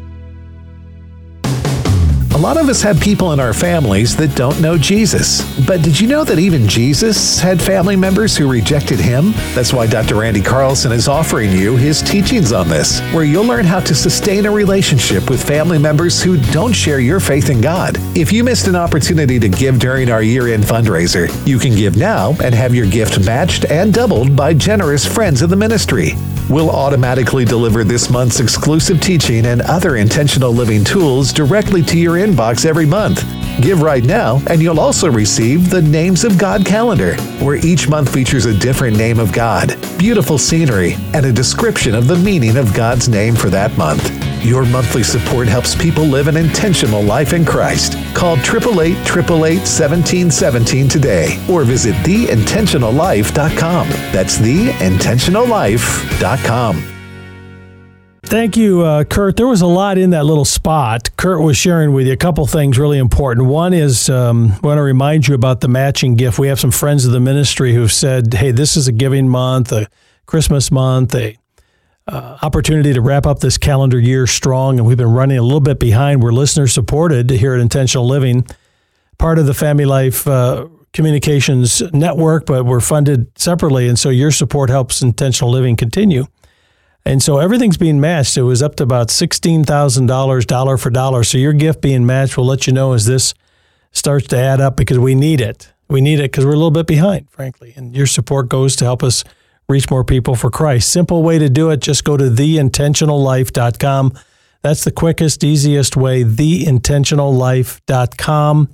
A 2.38 2.46
lot 2.48 2.58
of 2.58 2.70
us 2.70 2.84
have 2.84 3.02
people 3.02 3.34
in 3.34 3.40
our 3.40 3.52
families 3.52 4.16
that 4.18 4.36
don't 4.36 4.62
know 4.62 4.78
Jesus. 4.78 5.42
But 5.66 5.82
did 5.82 6.00
you 6.00 6.08
know 6.08 6.24
that 6.24 6.38
even 6.38 6.68
Jesus 6.68 7.40
had 7.40 7.60
family 7.60 7.96
members 7.96 8.38
who 8.38 8.48
rejected 8.48 9.00
him? 9.00 9.32
That's 9.56 9.74
why 9.74 9.88
Dr. 9.88 10.18
Randy 10.18 10.44
Carlson 10.44 10.92
is 10.92 11.08
offering 11.08 11.52
you 11.52 11.76
his 11.78 12.04
teachings 12.04 12.52
on 12.52 12.70
this, 12.70 13.00
where 13.12 13.24
you'll 13.24 13.44
learn 13.44 13.66
how 13.66 13.80
to 13.80 13.96
sustain 13.96 14.46
a 14.46 14.52
relationship 14.52 15.32
with 15.32 15.44
family 15.44 15.80
members 15.80 16.22
who 16.22 16.38
don't 16.52 16.74
share 16.74 17.00
your 17.00 17.20
faith 17.20 17.50
in 17.50 17.60
God. 17.60 17.98
If 18.16 18.32
you 18.32 18.44
missed 18.44 18.68
an 18.68 18.76
opportunity 18.76 19.40
to 19.40 19.50
give 19.50 19.80
during 19.80 20.12
our 20.12 20.22
year 20.22 20.50
end 20.50 20.64
fundraiser, 20.64 21.28
you 21.48 21.58
can 21.58 21.74
give 21.74 21.98
now 21.98 22.36
and 22.44 22.54
have 22.54 22.76
your 22.76 22.86
gift 22.86 23.20
matched 23.26 23.66
and 23.66 23.92
doubled 23.92 24.36
by 24.36 24.54
generous 24.54 25.08
friends 25.08 25.42
of 25.42 25.50
the 25.50 25.56
ministry. 25.56 26.12
We'll 26.50 26.70
automatically 26.70 27.44
deliver 27.44 27.84
this 27.84 28.10
month's 28.10 28.40
exclusive 28.40 29.02
teaching 29.02 29.48
and 29.48 29.62
other 29.64 29.98
intentional 29.98 30.52
living 30.52 30.84
tools 30.84 31.34
directly 31.34 31.84
to 31.84 31.98
your 31.98 32.16
inbox 32.16 32.66
every 32.66 32.86
month. 32.86 33.26
Give 33.62 33.82
right 33.82 34.04
now, 34.04 34.42
and 34.50 34.62
you'll 34.62 34.80
also 34.80 35.12
receive 35.12 35.70
the 35.70 35.82
Names 35.82 36.24
of 36.24 36.38
God 36.38 36.66
calendar, 36.66 37.16
where 37.44 37.58
each 37.58 37.90
month 37.90 38.14
features 38.14 38.46
a 38.46 38.58
different 38.58 38.96
name 38.96 39.20
of 39.20 39.34
God, 39.34 39.76
beautiful 39.98 40.38
scenery, 40.38 40.94
and 41.14 41.26
a 41.26 41.34
description 41.34 41.94
of 41.94 42.08
the 42.08 42.18
meaning 42.18 42.56
of 42.56 42.74
God's 42.74 43.10
name 43.10 43.36
for 43.36 43.50
that 43.50 43.78
month. 43.78 44.27
Your 44.42 44.66
monthly 44.66 45.04
support 45.04 45.48
helps 45.48 45.76
people 45.76 46.06
live 46.06 46.28
an 46.28 46.38
intentional 46.38 47.02
life 47.02 47.34
in 47.34 47.44
Christ. 47.46 47.94
Call 48.14 48.38
888 48.38 48.98
888 48.98 49.60
1717 49.60 50.88
today 50.88 51.44
or 51.50 51.64
visit 51.64 51.96
theintentionallife.com. 51.98 53.90
That's 54.12 54.38
theintentionallife.com. 54.38 56.98
Thank 58.28 58.58
you, 58.58 58.82
uh, 58.82 59.06
Kurt. 59.06 59.38
There 59.38 59.48
was 59.48 59.62
a 59.62 59.68
lot 59.68 59.98
in 59.98 60.10
that 60.10 60.26
little 60.26 60.44
spot. 60.44 61.10
Kurt 61.16 61.42
was 61.42 61.56
sharing 61.56 61.94
with 61.94 62.08
you 62.08 62.14
a 62.14 62.18
couple 62.18 62.46
things 62.46 62.78
really 62.78 62.98
important. 62.98 63.48
One 63.48 63.74
is 63.74 64.10
um, 64.10 64.52
I 64.52 64.68
want 64.68 64.80
to 64.80 64.82
remind 64.82 65.30
you 65.30 65.36
about 65.36 65.62
the 65.62 65.70
matching 65.70 66.16
gift. 66.16 66.38
We 66.38 66.50
have 66.50 66.60
some 66.60 66.72
friends 66.72 67.06
of 67.06 67.14
the 67.14 67.22
ministry 67.22 67.74
who've 67.74 67.92
said, 67.92 68.34
"Hey, 68.34 68.52
this 68.52 68.76
is 68.76 68.90
a 68.90 68.92
giving 68.92 69.30
month, 69.30 69.72
a 69.72 69.88
Christmas 70.26 70.72
month, 70.72 71.16
a 71.16 71.38
uh, 72.08 72.38
opportunity 72.42 72.94
to 72.94 73.02
wrap 73.02 73.26
up 73.26 73.40
this 73.40 73.58
calendar 73.58 74.00
year 74.00 74.28
strong." 74.28 74.80
And 74.80 74.88
we've 74.88 74.98
been 74.98 75.12
running 75.12 75.38
a 75.38 75.44
little 75.44 75.62
bit 75.62 75.80
behind. 75.80 76.24
We're 76.24 76.32
listener 76.32 76.68
supported 76.68 77.30
here 77.30 77.54
at 77.54 77.60
Intentional 77.60 78.08
Living, 78.08 78.46
part 79.18 79.40
of 79.40 79.46
the 79.46 79.54
Family 79.54 79.86
Life 79.86 80.28
uh, 80.28 80.68
Communications 80.94 81.82
Network, 81.94 82.46
but 82.46 82.66
we're 82.66 82.80
funded 82.80 83.38
separately, 83.38 83.88
and 83.88 84.00
so 84.00 84.10
your 84.10 84.32
support 84.32 84.70
helps 84.70 85.02
Intentional 85.02 85.52
Living 85.52 85.76
continue. 85.76 86.26
And 87.08 87.24
so 87.24 87.38
everything's 87.38 87.78
being 87.78 88.02
matched. 88.02 88.36
It 88.36 88.42
was 88.42 88.62
up 88.62 88.76
to 88.76 88.84
about 88.84 89.08
$16,000 89.08 90.80
for 90.82 90.90
dollar. 90.90 91.24
So 91.24 91.38
your 91.38 91.54
gift 91.54 91.82
being 91.82 92.06
matched 92.06 92.36
will 92.36 92.46
let 92.46 92.68
you 92.68 92.74
know 92.74 92.92
as 92.92 93.06
this 93.06 93.34
starts 93.94 94.28
to 94.28 94.38
add 94.38 94.60
up 94.60 94.76
because 94.76 95.00
we 95.00 95.16
need 95.16 95.40
it. 95.40 95.72
We 95.90 96.02
need 96.02 96.20
it 96.20 96.32
because 96.32 96.46
we're 96.46 96.52
a 96.52 96.58
little 96.58 96.70
bit 96.70 96.86
behind, 96.86 97.30
frankly. 97.30 97.74
And 97.78 97.96
your 97.96 98.08
support 98.08 98.50
goes 98.50 98.76
to 98.78 98.86
help 98.86 99.04
us 99.04 99.24
reach 99.68 99.90
more 99.90 100.04
people 100.04 100.36
for 100.36 100.50
Christ. 100.50 100.90
Simple 100.90 101.24
way 101.24 101.40
to 101.40 101.50
do 101.50 101.70
it, 101.70 101.82
just 101.82 102.04
go 102.04 102.18
to 102.18 102.26
theintentionallife.com. 102.26 104.14
That's 104.62 104.84
the 104.84 104.92
quickest, 104.92 105.44
easiest 105.44 105.96
way, 105.96 106.24
theintentionallife.com. 106.24 108.70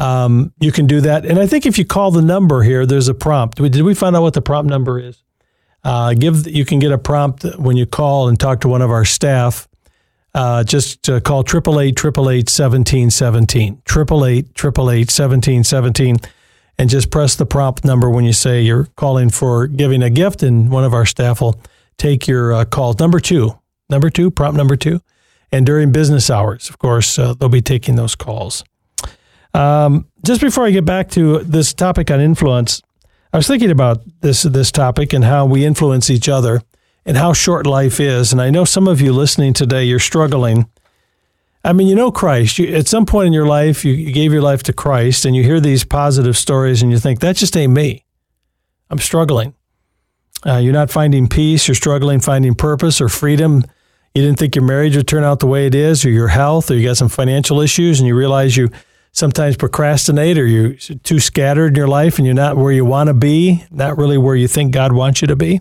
Um, 0.00 0.52
you 0.60 0.70
can 0.70 0.86
do 0.86 1.00
that. 1.00 1.26
And 1.26 1.38
I 1.38 1.46
think 1.46 1.66
if 1.66 1.78
you 1.78 1.84
call 1.84 2.10
the 2.10 2.22
number 2.22 2.62
here, 2.62 2.86
there's 2.86 3.08
a 3.08 3.14
prompt. 3.14 3.58
Did 3.58 3.82
we 3.82 3.94
find 3.94 4.16
out 4.16 4.22
what 4.22 4.34
the 4.34 4.42
prompt 4.42 4.70
number 4.70 4.98
is? 4.98 5.22
Uh, 5.84 6.14
give 6.14 6.46
You 6.46 6.64
can 6.64 6.78
get 6.78 6.92
a 6.92 6.98
prompt 6.98 7.44
when 7.56 7.76
you 7.76 7.86
call 7.86 8.28
and 8.28 8.38
talk 8.38 8.60
to 8.60 8.68
one 8.68 8.82
of 8.82 8.90
our 8.90 9.04
staff. 9.04 9.68
Uh, 10.34 10.62
just 10.62 11.08
uh, 11.08 11.20
call 11.20 11.40
888 11.40 12.00
888 12.00 12.48
and 16.78 16.88
just 16.88 17.10
press 17.10 17.34
the 17.36 17.46
prompt 17.46 17.84
number 17.84 18.08
when 18.08 18.24
you 18.24 18.32
say 18.32 18.62
you're 18.62 18.86
calling 18.96 19.30
for 19.30 19.66
giving 19.66 20.02
a 20.02 20.10
gift, 20.10 20.42
and 20.42 20.70
one 20.70 20.84
of 20.84 20.94
our 20.94 21.06
staff 21.06 21.40
will 21.40 21.60
take 21.96 22.28
your 22.28 22.52
uh, 22.52 22.64
call. 22.64 22.94
Number 22.98 23.20
two, 23.20 23.58
number 23.90 24.10
two, 24.10 24.30
prompt 24.30 24.56
number 24.56 24.76
two, 24.76 25.00
and 25.50 25.66
during 25.66 25.92
business 25.92 26.30
hours, 26.30 26.70
of 26.70 26.78
course, 26.78 27.18
uh, 27.18 27.34
they'll 27.34 27.48
be 27.48 27.62
taking 27.62 27.96
those 27.96 28.14
calls. 28.14 28.64
Um, 29.54 30.06
just 30.24 30.40
before 30.40 30.66
I 30.66 30.70
get 30.70 30.84
back 30.84 31.10
to 31.10 31.38
this 31.38 31.72
topic 31.72 32.10
on 32.10 32.20
influence, 32.20 32.82
I 33.32 33.36
was 33.36 33.46
thinking 33.46 33.70
about 33.70 34.02
this 34.20 34.42
this 34.42 34.70
topic 34.70 35.12
and 35.12 35.24
how 35.24 35.46
we 35.46 35.64
influence 35.64 36.10
each 36.10 36.28
other 36.28 36.62
and 37.04 37.16
how 37.16 37.32
short 37.32 37.66
life 37.66 38.00
is. 38.00 38.32
And 38.32 38.40
I 38.40 38.50
know 38.50 38.64
some 38.64 38.86
of 38.86 39.00
you 39.00 39.12
listening 39.12 39.52
today, 39.52 39.84
you're 39.84 39.98
struggling. 39.98 40.68
I 41.68 41.74
mean, 41.74 41.86
you 41.86 41.94
know 41.94 42.10
Christ. 42.10 42.58
You, 42.58 42.74
at 42.74 42.88
some 42.88 43.04
point 43.04 43.26
in 43.26 43.34
your 43.34 43.46
life, 43.46 43.84
you, 43.84 43.92
you 43.92 44.10
gave 44.10 44.32
your 44.32 44.40
life 44.40 44.62
to 44.62 44.72
Christ, 44.72 45.26
and 45.26 45.36
you 45.36 45.42
hear 45.42 45.60
these 45.60 45.84
positive 45.84 46.34
stories, 46.34 46.80
and 46.80 46.90
you 46.90 46.98
think 46.98 47.20
that 47.20 47.36
just 47.36 47.54
ain't 47.58 47.74
me. 47.74 48.06
I'm 48.88 48.98
struggling. 48.98 49.52
Uh, 50.46 50.56
you're 50.56 50.72
not 50.72 50.90
finding 50.90 51.28
peace. 51.28 51.68
You're 51.68 51.74
struggling 51.74 52.20
finding 52.20 52.54
purpose 52.54 53.02
or 53.02 53.10
freedom. 53.10 53.64
You 54.14 54.22
didn't 54.22 54.38
think 54.38 54.56
your 54.56 54.64
marriage 54.64 54.96
would 54.96 55.06
turn 55.06 55.24
out 55.24 55.40
the 55.40 55.46
way 55.46 55.66
it 55.66 55.74
is, 55.74 56.06
or 56.06 56.10
your 56.10 56.28
health, 56.28 56.70
or 56.70 56.74
you 56.74 56.88
got 56.88 56.96
some 56.96 57.10
financial 57.10 57.60
issues, 57.60 58.00
and 58.00 58.08
you 58.08 58.16
realize 58.16 58.56
you 58.56 58.70
sometimes 59.12 59.58
procrastinate 59.58 60.38
or 60.38 60.46
you're 60.46 60.72
too 61.02 61.20
scattered 61.20 61.68
in 61.68 61.74
your 61.74 61.88
life 61.88 62.18
and 62.18 62.26
you're 62.26 62.34
not 62.34 62.56
where 62.56 62.72
you 62.72 62.84
want 62.84 63.08
to 63.08 63.14
be, 63.14 63.64
not 63.70 63.98
really 63.98 64.16
where 64.16 64.36
you 64.36 64.46
think 64.46 64.72
God 64.72 64.92
wants 64.92 65.20
you 65.20 65.28
to 65.28 65.36
be. 65.36 65.60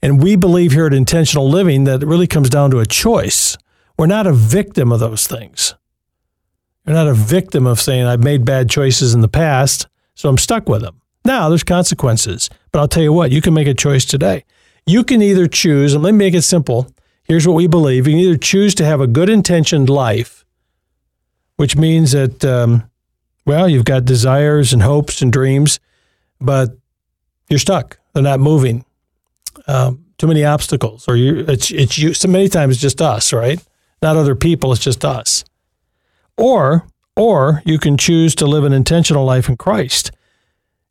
And 0.00 0.22
we 0.22 0.34
believe 0.34 0.72
here 0.72 0.86
at 0.86 0.94
Intentional 0.94 1.48
Living 1.48 1.84
that 1.84 2.02
it 2.02 2.06
really 2.06 2.26
comes 2.26 2.48
down 2.48 2.70
to 2.70 2.78
a 2.78 2.86
choice. 2.86 3.56
We're 3.98 4.06
not 4.06 4.26
a 4.26 4.32
victim 4.32 4.92
of 4.92 5.00
those 5.00 5.26
things. 5.26 5.74
You're 6.84 6.94
not 6.94 7.08
a 7.08 7.14
victim 7.14 7.66
of 7.66 7.80
saying, 7.80 8.06
I've 8.06 8.22
made 8.22 8.44
bad 8.44 8.70
choices 8.70 9.14
in 9.14 9.20
the 9.20 9.28
past, 9.28 9.88
so 10.14 10.28
I'm 10.28 10.38
stuck 10.38 10.68
with 10.68 10.82
them. 10.82 11.00
Now, 11.24 11.48
there's 11.48 11.64
consequences. 11.64 12.48
But 12.70 12.80
I'll 12.80 12.88
tell 12.88 13.02
you 13.02 13.12
what, 13.12 13.32
you 13.32 13.40
can 13.40 13.54
make 13.54 13.66
a 13.66 13.74
choice 13.74 14.04
today. 14.04 14.44
You 14.86 15.02
can 15.02 15.22
either 15.22 15.48
choose, 15.48 15.94
and 15.94 16.02
let 16.02 16.12
me 16.12 16.18
make 16.18 16.34
it 16.34 16.42
simple. 16.42 16.88
Here's 17.24 17.46
what 17.46 17.56
we 17.56 17.66
believe 17.66 18.06
you 18.06 18.12
can 18.12 18.20
either 18.20 18.38
choose 18.38 18.74
to 18.76 18.84
have 18.84 19.00
a 19.00 19.08
good 19.08 19.28
intentioned 19.28 19.88
life 19.88 20.44
which 21.56 21.76
means 21.76 22.12
that, 22.12 22.44
um, 22.44 22.88
well, 23.44 23.68
you've 23.68 23.84
got 23.84 24.04
desires 24.04 24.72
and 24.72 24.82
hopes 24.82 25.22
and 25.22 25.32
dreams, 25.32 25.80
but 26.40 26.76
you're 27.48 27.58
stuck. 27.58 27.98
They're 28.12 28.22
not 28.22 28.40
moving. 28.40 28.84
Um, 29.66 30.04
too 30.18 30.26
many 30.26 30.44
obstacles, 30.44 31.08
or 31.08 31.16
you, 31.16 31.44
it's 31.48 31.70
it's 31.70 31.98
you. 31.98 32.14
So 32.14 32.28
many 32.28 32.48
times, 32.48 32.74
it's 32.74 32.82
just 32.82 33.02
us, 33.02 33.32
right? 33.32 33.62
Not 34.06 34.16
other 34.16 34.36
people. 34.36 34.70
It's 34.70 34.84
just 34.84 35.04
us. 35.04 35.42
Or 36.36 36.86
or 37.16 37.60
you 37.64 37.76
can 37.76 37.96
choose 37.96 38.36
to 38.36 38.46
live 38.46 38.62
an 38.62 38.72
intentional 38.72 39.24
life 39.24 39.48
in 39.48 39.56
Christ. 39.56 40.12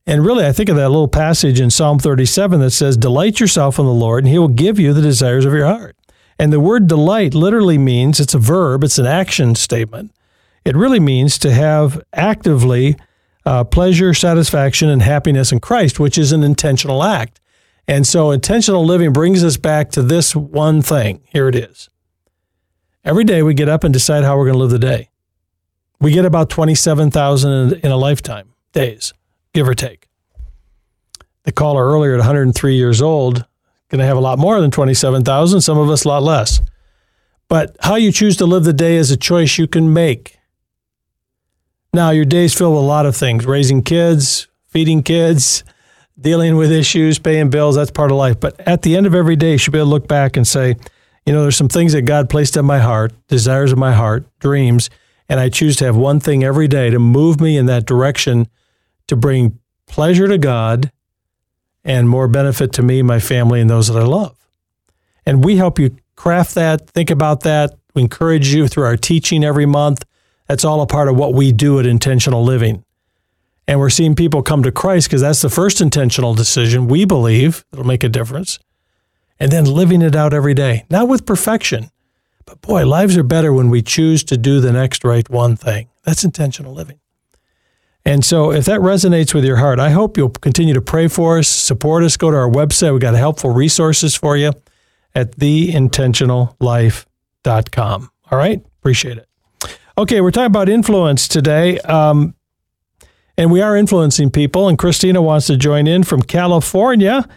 And 0.05 0.25
really, 0.25 0.45
I 0.45 0.51
think 0.51 0.67
of 0.67 0.75
that 0.75 0.89
little 0.89 1.07
passage 1.07 1.62
in 1.62 1.69
Psalm 1.69 1.98
37 1.98 2.60
that 2.60 2.72
says, 2.72 2.98
Delight 2.98 3.39
yourself 3.39 3.79
in 3.79 3.86
the 3.86 3.93
Lord, 3.93 4.25
and 4.25 4.34
he 4.34 4.38
will 4.38 4.50
give 4.50 4.77
you 4.79 4.91
the 4.91 5.01
desires 5.01 5.45
of 5.45 5.53
your 5.53 5.65
heart. 5.65 5.95
And 6.38 6.51
the 6.51 6.60
word 6.60 6.88
delight 6.88 7.34
literally 7.34 7.77
means 7.77 8.19
it's 8.19 8.34
a 8.34 8.38
verb, 8.38 8.84
it's 8.84 9.00
an 9.00 9.05
action 9.05 9.55
statement. 9.55 10.12
It 10.65 10.75
really 10.75 11.00
means 11.00 11.38
to 11.38 11.53
have 11.53 12.03
actively 12.12 12.98
uh, 13.45 13.63
pleasure, 13.63 14.13
satisfaction, 14.13 14.89
and 14.89 15.01
happiness 15.01 15.53
in 15.53 15.62
Christ, 15.62 16.01
which 16.01 16.17
is 16.17 16.34
an 16.34 16.43
intentional 16.43 17.01
act. 17.01 17.39
And 17.88 18.05
so 18.05 18.31
intentional 18.31 18.86
living 18.86 19.13
brings 19.13 19.41
us 19.41 19.55
back 19.55 19.89
to 19.91 20.01
this 20.01 20.36
one 20.36 20.81
thing. 20.81 21.22
Here 21.31 21.48
it 21.48 21.55
is. 21.55 21.89
Every 23.05 23.24
day 23.24 23.43
we 23.43 23.53
get 23.53 23.69
up 23.69 23.83
and 23.83 23.93
decide 23.93 24.24
how 24.24 24.35
we're 24.35 24.45
going 24.45 24.55
to 24.55 24.59
live 24.59 24.71
the 24.71 24.79
day. 24.79 25.09
We 26.01 26.12
get 26.12 26.25
about 26.25 26.50
27,000 26.50 27.74
in 27.74 27.91
a 27.91 27.97
lifetime, 27.97 28.53
days, 28.74 29.13
give 29.53 29.69
or 29.69 29.75
take. 29.75 30.07
The 31.43 31.51
caller 31.51 31.85
earlier 31.85 32.13
at 32.13 32.17
103 32.17 32.75
years 32.75 33.03
old, 33.03 33.45
going 33.89 34.00
to 34.00 34.05
have 34.05 34.17
a 34.17 34.21
lot 34.21 34.39
more 34.39 34.59
than 34.59 34.71
27,000, 34.71 35.62
some 35.62 35.77
of 35.77 35.88
us 35.91 36.03
a 36.03 36.07
lot 36.07 36.24
less. 36.24 36.59
But 37.47 37.77
how 37.81 37.93
you 37.93 38.12
choose 38.12 38.38
to 38.38 38.47
live 38.47 38.63
the 38.63 38.74
day 38.74 38.95
is 38.95 39.12
a 39.12 39.17
choice 39.17 39.59
you 39.59 39.67
can 39.67 39.93
make. 39.93 40.39
Now, 41.93 42.09
your 42.09 42.25
day's 42.25 42.55
filled 42.55 42.74
with 42.74 42.83
a 42.83 42.88
lot 42.88 43.05
of 43.05 43.15
things 43.15 43.45
raising 43.45 43.83
kids, 43.83 44.47
feeding 44.67 45.03
kids, 45.03 45.63
dealing 46.19 46.55
with 46.55 46.71
issues, 46.71 47.19
paying 47.19 47.51
bills. 47.51 47.75
That's 47.75 47.91
part 47.91 48.09
of 48.09 48.17
life. 48.17 48.39
But 48.39 48.59
at 48.62 48.81
the 48.81 48.97
end 48.97 49.05
of 49.05 49.13
every 49.13 49.35
day, 49.35 49.51
you 49.51 49.57
should 49.59 49.74
be 49.74 49.77
able 49.77 49.89
to 49.89 49.91
look 49.91 50.07
back 50.07 50.35
and 50.35 50.47
say, 50.47 50.75
you 51.25 51.34
know, 51.34 51.41
there's 51.41 51.58
some 51.58 51.70
things 51.70 51.94
that 51.94 52.03
God 52.03 52.29
placed 52.29 52.55
in 52.55 52.65
my 52.65 52.79
heart, 52.79 53.13
desires 53.27 53.72
of 53.72 53.77
my 53.77 53.94
heart, 53.94 54.27
dreams, 54.39 54.89
and 55.27 55.39
I 55.39 55.50
choose 55.50 55.75
to 55.77 55.86
have 55.86 55.96
one 55.96 56.20
thing 56.20 56.44
every 56.44 56.67
day 56.67 56.89
to 56.89 57.00
move 57.00 57.41
me 57.41 57.58
in 57.58 57.65
that 57.65 57.86
direction 57.86 58.48
to 59.08 59.15
bring 59.15 59.60
pleasure 59.88 60.27
to 60.27 60.38
God 60.38 60.91
and 61.84 62.10
more 62.10 62.27
benefit 62.27 62.74
to 62.74 62.84
me, 62.84 63.01
my 63.01 63.20
family, 63.20 63.62
and 63.62 63.70
those 63.70 63.88
that 63.88 64.00
I 64.00 64.05
love. 64.05 64.36
And 65.25 65.44
we 65.44 65.55
help 65.55 65.79
you 65.79 65.96
craft 66.15 66.55
that, 66.55 66.89
think 66.89 67.10
about 67.10 67.41
that. 67.41 67.75
We 67.94 68.01
encourage 68.01 68.53
you 68.53 68.67
through 68.67 68.86
our 68.86 68.98
teaching 68.98 69.44
every 69.44 69.65
month 69.65 70.05
that's 70.48 70.65
all 70.65 70.82
a 70.82 70.88
part 70.88 71.08
of 71.08 71.15
what 71.15 71.34
we 71.34 71.51
do 71.51 71.79
at 71.79 71.86
Intentional 71.86 72.44
Living. 72.44 72.84
And 73.67 73.79
we're 73.79 73.89
seeing 73.89 74.13
people 74.13 74.44
come 74.44 74.62
to 74.63 74.72
Christ 74.72 75.08
because 75.08 75.22
that's 75.22 75.41
the 75.41 75.50
first 75.50 75.82
intentional 75.82 76.36
decision 76.36 76.88
we 76.88 77.03
believe 77.05 77.65
that'll 77.72 77.86
make 77.86 78.03
a 78.03 78.10
difference. 78.10 78.60
And 79.39 79.51
then 79.51 79.65
living 79.65 80.01
it 80.01 80.15
out 80.15 80.33
every 80.33 80.53
day, 80.53 80.85
not 80.89 81.09
with 81.09 81.25
perfection, 81.25 81.89
but 82.45 82.61
boy, 82.61 82.85
lives 82.85 83.17
are 83.17 83.23
better 83.23 83.51
when 83.51 83.69
we 83.69 83.81
choose 83.81 84.23
to 84.25 84.37
do 84.37 84.61
the 84.61 84.71
next 84.71 85.03
right 85.03 85.27
one 85.29 85.57
thing. 85.57 85.89
That's 86.03 86.23
intentional 86.23 86.73
living. 86.73 86.99
And 88.05 88.23
so, 88.23 88.51
if 88.51 88.65
that 88.65 88.81
resonates 88.81 89.33
with 89.33 89.43
your 89.43 89.57
heart, 89.57 89.79
I 89.79 89.89
hope 89.89 90.15
you'll 90.15 90.29
continue 90.29 90.75
to 90.75 90.81
pray 90.81 91.07
for 91.07 91.39
us, 91.39 91.49
support 91.49 92.03
us. 92.03 92.17
Go 92.17 92.29
to 92.29 92.37
our 92.37 92.49
website. 92.49 92.91
We've 92.91 93.01
got 93.01 93.15
helpful 93.15 93.49
resources 93.49 94.13
for 94.15 94.37
you 94.37 94.51
at 95.15 95.35
theintentionallife.com. 95.37 98.11
All 98.31 98.37
right? 98.37 98.63
Appreciate 98.79 99.17
it. 99.17 99.27
Okay, 99.97 100.21
we're 100.21 100.29
talking 100.29 100.45
about 100.45 100.69
influence 100.69 101.27
today. 101.27 101.79
Um, 101.79 102.35
and 103.37 103.51
we 103.51 103.61
are 103.61 103.75
influencing 103.75 104.29
people. 104.29 104.67
And 104.67 104.77
Christina 104.77 105.19
wants 105.21 105.47
to 105.47 105.57
join 105.57 105.87
in 105.87 106.03
from 106.03 106.21
California. 106.21 107.27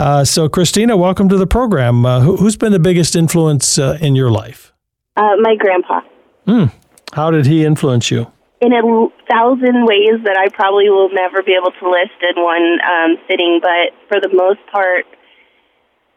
Uh, 0.00 0.24
so, 0.24 0.48
Christina, 0.48 0.96
welcome 0.96 1.28
to 1.28 1.36
the 1.36 1.46
program. 1.46 2.06
Uh, 2.06 2.22
who, 2.22 2.42
has 2.44 2.56
been 2.56 2.72
the 2.72 2.78
biggest 2.78 3.14
influence 3.14 3.78
uh, 3.78 3.98
in 4.00 4.16
your 4.16 4.30
life? 4.30 4.72
Uh, 5.14 5.36
my 5.42 5.54
grandpa. 5.56 6.00
Hmm. 6.46 6.64
How 7.12 7.30
did 7.30 7.44
he 7.44 7.66
influence 7.66 8.10
you? 8.10 8.32
In 8.62 8.72
a 8.72 8.80
thousand 9.30 9.84
ways 9.84 10.24
that 10.24 10.38
I 10.38 10.48
probably 10.48 10.88
will 10.88 11.10
never 11.12 11.42
be 11.42 11.52
able 11.52 11.72
to 11.72 11.90
list 11.90 12.16
in 12.22 12.42
one 12.42 12.78
um, 12.80 13.18
sitting, 13.28 13.60
but 13.60 13.92
for 14.08 14.22
the 14.22 14.34
most 14.34 14.60
part, 14.72 15.04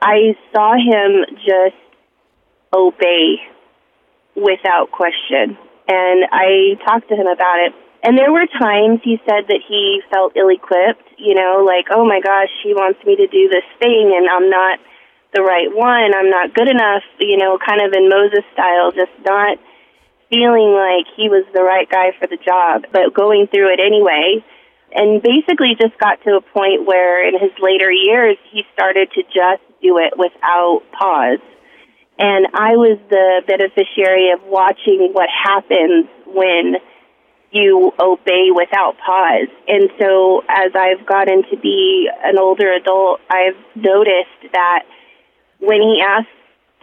I 0.02 0.38
saw 0.54 0.76
him 0.76 1.36
just 1.44 1.76
obey 2.74 3.36
without 4.34 4.92
question. 4.92 5.58
And 5.90 6.24
I 6.32 6.80
talked 6.88 7.10
to 7.10 7.16
him 7.16 7.28
about 7.28 7.60
it. 7.68 7.74
And 8.04 8.18
there 8.18 8.32
were 8.32 8.46
times 8.60 9.00
he 9.02 9.16
said 9.24 9.48
that 9.48 9.64
he 9.64 10.04
felt 10.12 10.36
ill 10.36 10.52
equipped, 10.52 11.08
you 11.18 11.34
know, 11.34 11.64
like, 11.64 11.88
oh 11.90 12.04
my 12.04 12.20
gosh, 12.20 12.52
she 12.62 12.76
wants 12.76 13.00
me 13.08 13.16
to 13.16 13.28
do 13.28 13.48
this 13.48 13.64
thing 13.80 14.12
and 14.12 14.28
I'm 14.28 14.50
not 14.50 14.80
the 15.34 15.42
right 15.42 15.72
one, 15.72 16.14
I'm 16.14 16.30
not 16.30 16.54
good 16.54 16.68
enough, 16.68 17.02
you 17.20 17.38
know, 17.38 17.58
kind 17.58 17.82
of 17.82 17.96
in 17.96 18.10
Moses 18.10 18.44
style, 18.52 18.92
just 18.92 19.16
not 19.26 19.58
feeling 20.30 20.76
like 20.76 21.08
he 21.16 21.32
was 21.32 21.48
the 21.56 21.64
right 21.64 21.90
guy 21.90 22.12
for 22.20 22.28
the 22.28 22.38
job, 22.38 22.86
but 22.92 23.16
going 23.16 23.48
through 23.48 23.72
it 23.72 23.80
anyway. 23.80 24.44
And 24.94 25.24
basically 25.24 25.74
just 25.80 25.98
got 25.98 26.22
to 26.28 26.38
a 26.38 26.42
point 26.42 26.86
where 26.86 27.26
in 27.26 27.40
his 27.40 27.56
later 27.58 27.90
years, 27.90 28.38
he 28.52 28.62
started 28.74 29.10
to 29.16 29.24
just 29.24 29.64
do 29.82 29.98
it 29.98 30.14
without 30.20 30.84
pause. 30.92 31.42
And 32.20 32.46
I 32.54 32.78
was 32.78 33.00
the 33.10 33.42
beneficiary 33.48 34.30
of 34.32 34.44
watching 34.44 35.10
what 35.14 35.30
happens 35.34 36.06
when 36.28 36.78
you 37.54 37.94
obey 38.00 38.50
without 38.54 38.98
pause. 38.98 39.50
And 39.68 39.90
so 40.00 40.44
as 40.50 40.72
I've 40.76 41.06
gotten 41.06 41.44
to 41.52 41.58
be 41.58 42.10
an 42.24 42.38
older 42.40 42.74
adult, 42.74 43.22
I've 43.30 43.58
noticed 43.76 44.52
that 44.52 44.84
when 45.60 45.82
he 45.82 46.02
asks 46.06 46.30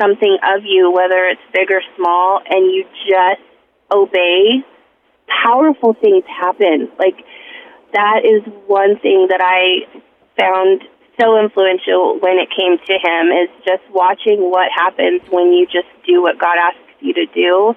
something 0.00 0.38
of 0.54 0.64
you, 0.64 0.90
whether 0.90 1.26
it's 1.26 1.42
big 1.52 1.70
or 1.70 1.82
small, 1.96 2.40
and 2.48 2.72
you 2.72 2.84
just 3.04 3.42
obey, 3.92 4.64
powerful 5.44 5.94
things 5.94 6.24
happen. 6.26 6.88
Like 6.98 7.24
that 7.92 8.22
is 8.24 8.42
one 8.66 8.98
thing 9.00 9.26
that 9.30 9.40
I 9.42 9.84
found 10.38 10.82
so 11.20 11.38
influential 11.38 12.18
when 12.20 12.38
it 12.38 12.48
came 12.56 12.78
to 12.78 12.94
him 12.94 13.28
is 13.28 13.50
just 13.66 13.82
watching 13.90 14.50
what 14.50 14.70
happens 14.74 15.20
when 15.30 15.52
you 15.52 15.66
just 15.66 15.88
do 16.06 16.22
what 16.22 16.38
God 16.38 16.56
asks 16.56 16.78
you 17.00 17.12
to 17.12 17.26
do 17.26 17.74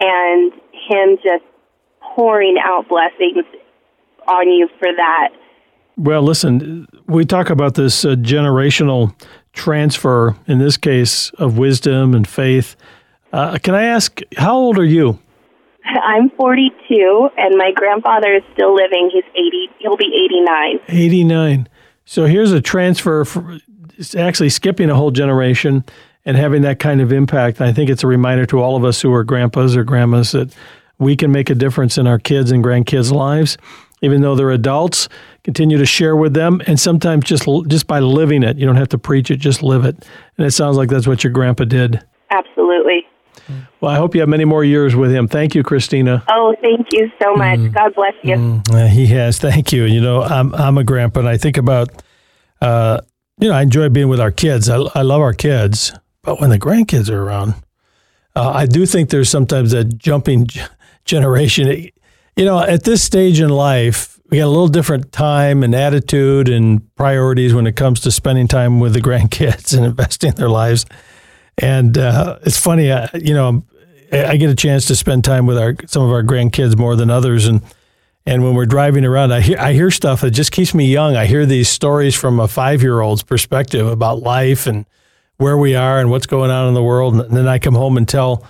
and 0.00 0.52
him 0.72 1.16
just 1.22 1.44
pouring 2.14 2.56
out 2.62 2.88
blessings 2.88 3.44
on 4.26 4.48
you 4.48 4.68
for 4.78 4.88
that. 4.96 5.30
Well, 5.96 6.22
listen, 6.22 6.88
we 7.06 7.24
talk 7.24 7.50
about 7.50 7.74
this 7.74 8.04
uh, 8.04 8.16
generational 8.16 9.14
transfer, 9.52 10.34
in 10.46 10.58
this 10.58 10.76
case, 10.76 11.30
of 11.30 11.56
wisdom 11.56 12.14
and 12.14 12.26
faith. 12.26 12.76
Uh, 13.32 13.58
can 13.62 13.74
I 13.74 13.84
ask, 13.84 14.20
how 14.36 14.56
old 14.56 14.78
are 14.78 14.84
you? 14.84 15.18
I'm 15.84 16.30
42, 16.30 17.28
and 17.36 17.56
my 17.56 17.70
grandfather 17.72 18.34
is 18.34 18.42
still 18.52 18.74
living. 18.74 19.10
He's 19.12 19.24
80. 19.34 19.68
He'll 19.78 19.96
be 19.96 20.10
89. 20.24 20.80
89. 20.88 21.68
So 22.04 22.26
here's 22.26 22.52
a 22.52 22.60
transfer, 22.60 23.24
for, 23.24 23.58
it's 23.96 24.14
actually 24.14 24.48
skipping 24.48 24.90
a 24.90 24.94
whole 24.94 25.10
generation 25.10 25.84
and 26.24 26.36
having 26.36 26.62
that 26.62 26.78
kind 26.78 27.00
of 27.00 27.12
impact. 27.12 27.60
I 27.60 27.72
think 27.72 27.90
it's 27.90 28.02
a 28.02 28.06
reminder 28.06 28.46
to 28.46 28.60
all 28.60 28.76
of 28.76 28.84
us 28.84 29.00
who 29.00 29.12
are 29.12 29.24
grandpas 29.24 29.76
or 29.76 29.84
grandmas 29.84 30.32
that 30.32 30.54
we 30.98 31.16
can 31.16 31.32
make 31.32 31.50
a 31.50 31.54
difference 31.54 31.98
in 31.98 32.06
our 32.06 32.18
kids 32.18 32.50
and 32.50 32.62
grandkids' 32.62 33.12
lives, 33.12 33.56
even 34.00 34.22
though 34.22 34.34
they're 34.34 34.50
adults. 34.50 35.08
Continue 35.42 35.78
to 35.78 35.86
share 35.86 36.16
with 36.16 36.34
them, 36.34 36.62
and 36.66 36.78
sometimes 36.80 37.24
just 37.24 37.46
just 37.66 37.86
by 37.86 38.00
living 38.00 38.42
it, 38.42 38.56
you 38.56 38.66
don't 38.66 38.76
have 38.76 38.88
to 38.88 38.98
preach 38.98 39.30
it; 39.30 39.36
just 39.36 39.62
live 39.62 39.84
it. 39.84 39.96
And 40.38 40.46
it 40.46 40.52
sounds 40.52 40.76
like 40.76 40.88
that's 40.88 41.06
what 41.06 41.22
your 41.24 41.32
grandpa 41.32 41.64
did. 41.64 42.02
Absolutely. 42.30 43.06
Well, 43.80 43.90
I 43.90 43.96
hope 43.96 44.14
you 44.14 44.20
have 44.20 44.28
many 44.28 44.44
more 44.44 44.64
years 44.64 44.96
with 44.96 45.10
him. 45.10 45.28
Thank 45.28 45.54
you, 45.54 45.62
Christina. 45.62 46.24
Oh, 46.30 46.54
thank 46.62 46.86
you 46.92 47.10
so 47.22 47.34
much. 47.34 47.58
Mm. 47.58 47.74
God 47.74 47.94
bless 47.94 48.14
you. 48.22 48.36
Mm. 48.36 48.88
he 48.88 49.06
has. 49.08 49.38
Thank 49.38 49.72
you. 49.72 49.84
You 49.84 50.00
know, 50.00 50.22
I'm 50.22 50.54
I'm 50.54 50.78
a 50.78 50.84
grandpa, 50.84 51.20
and 51.20 51.28
I 51.28 51.36
think 51.36 51.56
about, 51.56 51.90
uh, 52.62 53.00
you 53.38 53.48
know, 53.48 53.54
I 53.54 53.62
enjoy 53.62 53.88
being 53.90 54.08
with 54.08 54.20
our 54.20 54.30
kids. 54.30 54.68
I, 54.68 54.76
I 54.94 55.02
love 55.02 55.20
our 55.20 55.34
kids, 55.34 55.92
but 56.22 56.40
when 56.40 56.50
the 56.50 56.58
grandkids 56.58 57.10
are 57.10 57.22
around, 57.22 57.54
uh, 58.34 58.50
I 58.50 58.66
do 58.66 58.86
think 58.86 59.10
there's 59.10 59.28
sometimes 59.28 59.72
a 59.72 59.84
jumping 59.84 60.46
generation. 61.04 61.90
You 62.36 62.44
know, 62.44 62.58
at 62.60 62.84
this 62.84 63.02
stage 63.02 63.40
in 63.40 63.50
life, 63.50 64.18
we 64.30 64.38
got 64.38 64.46
a 64.46 64.48
little 64.48 64.68
different 64.68 65.12
time 65.12 65.62
and 65.62 65.74
attitude 65.74 66.48
and 66.48 66.94
priorities 66.96 67.54
when 67.54 67.66
it 67.66 67.76
comes 67.76 68.00
to 68.00 68.10
spending 68.10 68.48
time 68.48 68.80
with 68.80 68.94
the 68.94 69.00
grandkids 69.08 69.76
and 69.76 69.84
investing 69.86 70.32
their 70.32 70.48
lives. 70.48 70.86
And 71.58 71.96
uh, 71.96 72.38
it's 72.42 72.58
funny, 72.58 72.90
uh, 72.90 73.08
you 73.14 73.34
know, 73.34 73.64
I 74.12 74.36
get 74.36 74.50
a 74.50 74.54
chance 74.54 74.86
to 74.86 74.96
spend 74.96 75.24
time 75.24 75.46
with 75.46 75.58
our 75.58 75.74
some 75.86 76.02
of 76.02 76.10
our 76.10 76.22
grandkids 76.22 76.76
more 76.76 76.96
than 76.96 77.10
others, 77.10 77.46
and 77.46 77.62
and 78.26 78.42
when 78.42 78.54
we're 78.54 78.66
driving 78.66 79.04
around, 79.04 79.32
I 79.32 79.40
hear 79.40 79.58
I 79.58 79.72
hear 79.72 79.90
stuff 79.90 80.20
that 80.20 80.30
just 80.30 80.52
keeps 80.52 80.74
me 80.74 80.86
young. 80.86 81.16
I 81.16 81.26
hear 81.26 81.46
these 81.46 81.68
stories 81.68 82.14
from 82.14 82.38
a 82.38 82.48
five 82.48 82.82
year 82.82 83.00
old's 83.00 83.22
perspective 83.22 83.86
about 83.86 84.20
life 84.20 84.66
and 84.66 84.86
where 85.36 85.58
we 85.58 85.74
are 85.74 85.98
and 85.98 86.10
what's 86.10 86.26
going 86.26 86.50
on 86.50 86.68
in 86.68 86.74
the 86.74 86.82
world, 86.82 87.14
and 87.14 87.36
then 87.36 87.48
I 87.48 87.58
come 87.58 87.74
home 87.74 87.96
and 87.96 88.08
tell 88.08 88.46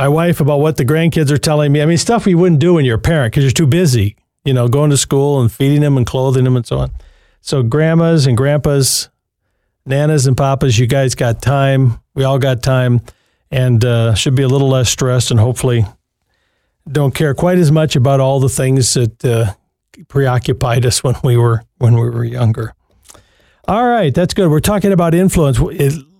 my 0.00 0.08
wife 0.08 0.40
about 0.40 0.60
what 0.60 0.78
the 0.78 0.84
grandkids 0.86 1.30
are 1.30 1.36
telling 1.36 1.70
me. 1.70 1.82
I 1.82 1.84
mean, 1.84 1.98
stuff 1.98 2.24
we 2.24 2.34
wouldn't 2.34 2.58
do 2.58 2.72
when 2.72 2.86
you're 2.86 2.96
a 2.96 2.98
parent 2.98 3.32
because 3.32 3.44
you're 3.44 3.50
too 3.50 3.66
busy, 3.66 4.16
you 4.46 4.54
know, 4.54 4.66
going 4.66 4.88
to 4.88 4.96
school 4.96 5.42
and 5.42 5.52
feeding 5.52 5.82
them 5.82 5.98
and 5.98 6.06
clothing 6.06 6.44
them 6.44 6.56
and 6.56 6.66
so 6.66 6.78
on. 6.78 6.90
So 7.42 7.62
grandmas 7.62 8.26
and 8.26 8.34
grandpas, 8.34 9.10
nanas 9.86 10.26
and 10.26 10.38
papas, 10.38 10.78
you 10.78 10.86
guys 10.86 11.14
got 11.14 11.42
time. 11.42 12.00
We 12.14 12.24
all 12.24 12.38
got 12.38 12.62
time 12.62 13.02
and 13.50 13.84
uh, 13.84 14.14
should 14.14 14.34
be 14.34 14.42
a 14.42 14.48
little 14.48 14.70
less 14.70 14.88
stressed 14.88 15.30
and 15.30 15.38
hopefully 15.38 15.84
don't 16.90 17.14
care 17.14 17.34
quite 17.34 17.58
as 17.58 17.70
much 17.70 17.94
about 17.94 18.20
all 18.20 18.40
the 18.40 18.48
things 18.48 18.94
that 18.94 19.22
uh, 19.22 19.52
preoccupied 20.08 20.86
us 20.86 21.04
when 21.04 21.16
we 21.22 21.36
were 21.36 21.62
when 21.76 21.92
we 21.92 22.08
were 22.08 22.24
younger. 22.24 22.72
All 23.68 23.86
right, 23.86 24.14
that's 24.14 24.32
good. 24.32 24.50
We're 24.50 24.60
talking 24.60 24.92
about 24.92 25.14
influence, 25.14 25.60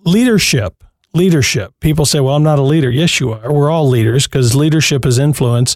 leadership. 0.05 0.83
Leadership. 1.13 1.73
People 1.81 2.05
say, 2.05 2.19
"Well, 2.19 2.35
I'm 2.35 2.43
not 2.43 2.59
a 2.59 2.63
leader." 2.63 2.89
Yes, 2.89 3.19
you 3.19 3.33
are. 3.33 3.51
We're 3.51 3.69
all 3.69 3.87
leaders 3.87 4.27
because 4.27 4.55
leadership 4.55 5.05
is 5.05 5.19
influence, 5.19 5.75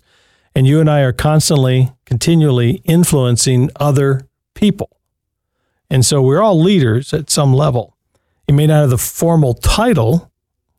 and 0.55 0.65
you 0.65 0.79
and 0.79 0.89
I 0.89 1.01
are 1.01 1.11
constantly, 1.11 1.91
continually 2.05 2.81
influencing 2.85 3.69
other 3.75 4.27
people. 4.53 4.89
And 5.89 6.05
so 6.05 6.21
we're 6.21 6.41
all 6.41 6.59
leaders 6.59 7.13
at 7.13 7.29
some 7.29 7.53
level. 7.53 7.95
You 8.47 8.55
may 8.55 8.67
not 8.67 8.81
have 8.81 8.89
the 8.91 8.97
formal 8.97 9.53
title 9.55 10.31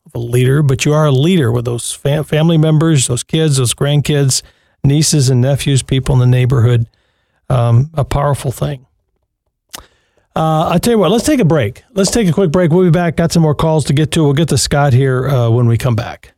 of 0.06 0.14
a 0.14 0.18
leader, 0.18 0.62
but 0.62 0.84
you 0.84 0.94
are 0.94 1.06
a 1.06 1.12
leader 1.12 1.52
with 1.52 1.64
those 1.64 1.92
fam- 1.92 2.24
family 2.24 2.56
members, 2.56 3.08
those 3.08 3.22
kids, 3.22 3.58
those 3.58 3.74
grandkids, 3.74 4.42
nieces 4.82 5.28
and 5.28 5.40
nephews, 5.40 5.82
people 5.82 6.14
in 6.14 6.20
the 6.20 6.26
neighborhood. 6.26 6.88
Um, 7.48 7.90
a 7.94 8.04
powerful 8.04 8.52
thing. 8.52 8.85
Uh, 10.36 10.68
I'll 10.68 10.78
tell 10.78 10.92
you 10.92 10.98
what, 10.98 11.10
let's 11.10 11.24
take 11.24 11.40
a 11.40 11.46
break. 11.46 11.82
Let's 11.94 12.10
take 12.10 12.28
a 12.28 12.32
quick 12.32 12.50
break. 12.52 12.70
We'll 12.70 12.84
be 12.84 12.90
back. 12.90 13.16
Got 13.16 13.32
some 13.32 13.42
more 13.42 13.54
calls 13.54 13.86
to 13.86 13.94
get 13.94 14.12
to. 14.12 14.22
We'll 14.22 14.34
get 14.34 14.50
to 14.50 14.58
Scott 14.58 14.92
here 14.92 15.28
uh, 15.28 15.48
when 15.48 15.66
we 15.66 15.78
come 15.78 15.96
back. 15.96 16.34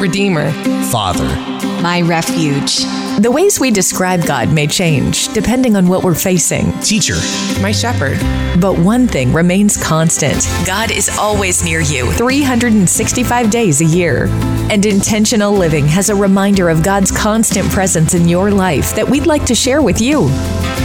Redeemer. 0.00 0.50
Father. 0.90 1.75
My 1.82 2.00
refuge. 2.00 2.78
The 3.20 3.30
ways 3.30 3.60
we 3.60 3.70
describe 3.70 4.26
God 4.26 4.52
may 4.52 4.66
change 4.66 5.28
depending 5.28 5.76
on 5.76 5.86
what 5.88 6.02
we're 6.02 6.14
facing. 6.14 6.72
Teacher. 6.80 7.16
My 7.60 7.72
shepherd. 7.72 8.18
But 8.60 8.78
one 8.78 9.06
thing 9.06 9.32
remains 9.32 9.76
constant 9.76 10.46
God 10.66 10.90
is 10.90 11.08
always 11.18 11.64
near 11.64 11.80
you, 11.80 12.10
365 12.12 13.50
days 13.50 13.80
a 13.80 13.84
year. 13.84 14.26
And 14.70 14.84
intentional 14.84 15.52
living 15.52 15.86
has 15.86 16.08
a 16.08 16.14
reminder 16.14 16.68
of 16.68 16.82
God's 16.82 17.10
constant 17.10 17.70
presence 17.70 18.14
in 18.14 18.28
your 18.28 18.50
life 18.50 18.94
that 18.96 19.08
we'd 19.08 19.26
like 19.26 19.44
to 19.46 19.54
share 19.54 19.82
with 19.82 20.00
you. 20.00 20.28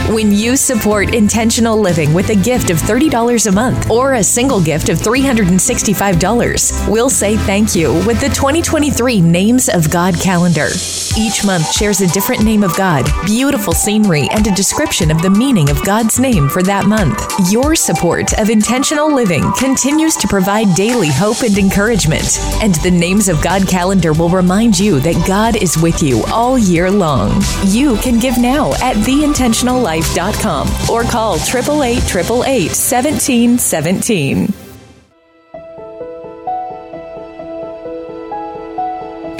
When 0.08 0.32
you 0.32 0.56
support 0.56 1.14
intentional 1.14 1.78
living 1.78 2.12
with 2.12 2.30
a 2.30 2.34
gift 2.34 2.70
of 2.70 2.76
$30 2.76 3.46
a 3.46 3.52
month 3.52 3.90
or 3.90 4.14
a 4.14 4.22
single 4.22 4.60
gift 4.60 4.88
of 4.88 4.98
$365, 4.98 6.88
we'll 6.88 7.10
say 7.10 7.36
thank 7.36 7.74
you 7.74 7.92
with 8.06 8.20
the 8.20 8.28
2023 8.28 9.20
Names 9.20 9.68
of 9.68 9.90
God 9.90 10.14
calendar. 10.20 10.68
Each 11.16 11.44
month 11.44 11.70
shares 11.72 12.00
a 12.00 12.06
different 12.08 12.42
name 12.42 12.62
of 12.62 12.76
God, 12.76 13.06
beautiful 13.26 13.72
scenery, 13.72 14.28
and 14.32 14.46
a 14.46 14.54
description 14.54 15.10
of 15.10 15.20
the 15.20 15.30
meaning 15.30 15.70
of 15.70 15.84
God's 15.84 16.18
name 16.18 16.48
for 16.48 16.62
that 16.62 16.86
month. 16.86 17.20
Your 17.50 17.74
support 17.74 18.32
of 18.38 18.50
intentional 18.50 19.12
living 19.12 19.44
continues 19.58 20.16
to 20.16 20.28
provide 20.28 20.74
daily 20.74 21.10
hope 21.10 21.42
and 21.42 21.56
encouragement. 21.58 22.38
And 22.62 22.74
the 22.76 22.90
Names 22.90 23.28
of 23.28 23.42
God 23.42 23.68
calendar 23.68 24.12
will 24.12 24.30
remind 24.30 24.78
you 24.78 25.00
that 25.00 25.26
God 25.26 25.56
is 25.56 25.76
with 25.76 26.02
you 26.02 26.22
all 26.32 26.58
year 26.58 26.90
long. 26.90 27.42
You 27.66 27.96
can 27.96 28.18
give 28.18 28.38
now 28.38 28.72
at 28.74 28.96
theintentionallife.com 28.96 30.68
or 30.90 31.02
call 31.04 31.34
888 31.36 31.98
888 31.98 32.68
1717. 32.68 34.61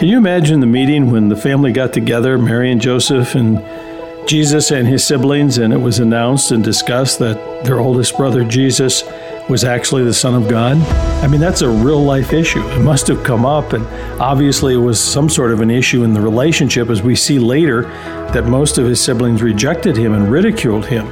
Can 0.02 0.08
you 0.08 0.18
imagine 0.18 0.58
the 0.58 0.66
meeting 0.66 1.12
when 1.12 1.28
the 1.28 1.36
family 1.36 1.70
got 1.70 1.92
together, 1.92 2.36
Mary 2.36 2.72
and 2.72 2.80
Joseph 2.80 3.36
and 3.36 3.62
Jesus 4.28 4.72
and 4.72 4.88
his 4.88 5.06
siblings, 5.06 5.58
and 5.58 5.72
it 5.72 5.76
was 5.76 6.00
announced 6.00 6.50
and 6.50 6.64
discussed 6.64 7.20
that 7.20 7.62
their 7.62 7.78
oldest 7.78 8.16
brother, 8.16 8.42
Jesus, 8.42 9.04
was 9.48 9.62
actually 9.62 10.02
the 10.02 10.12
Son 10.12 10.34
of 10.34 10.48
God? 10.48 10.76
I 11.22 11.28
mean, 11.28 11.40
that's 11.40 11.62
a 11.62 11.68
real 11.68 12.02
life 12.02 12.32
issue. 12.32 12.68
It 12.70 12.80
must 12.80 13.06
have 13.06 13.22
come 13.22 13.46
up, 13.46 13.74
and 13.74 13.86
obviously 14.20 14.74
it 14.74 14.78
was 14.78 14.98
some 14.98 15.28
sort 15.28 15.52
of 15.52 15.60
an 15.60 15.70
issue 15.70 16.02
in 16.02 16.14
the 16.14 16.20
relationship, 16.20 16.90
as 16.90 17.00
we 17.00 17.14
see 17.14 17.38
later 17.38 17.82
that 18.32 18.46
most 18.46 18.78
of 18.78 18.86
his 18.86 19.00
siblings 19.00 19.40
rejected 19.40 19.96
him 19.96 20.14
and 20.14 20.32
ridiculed 20.32 20.84
him. 20.84 21.06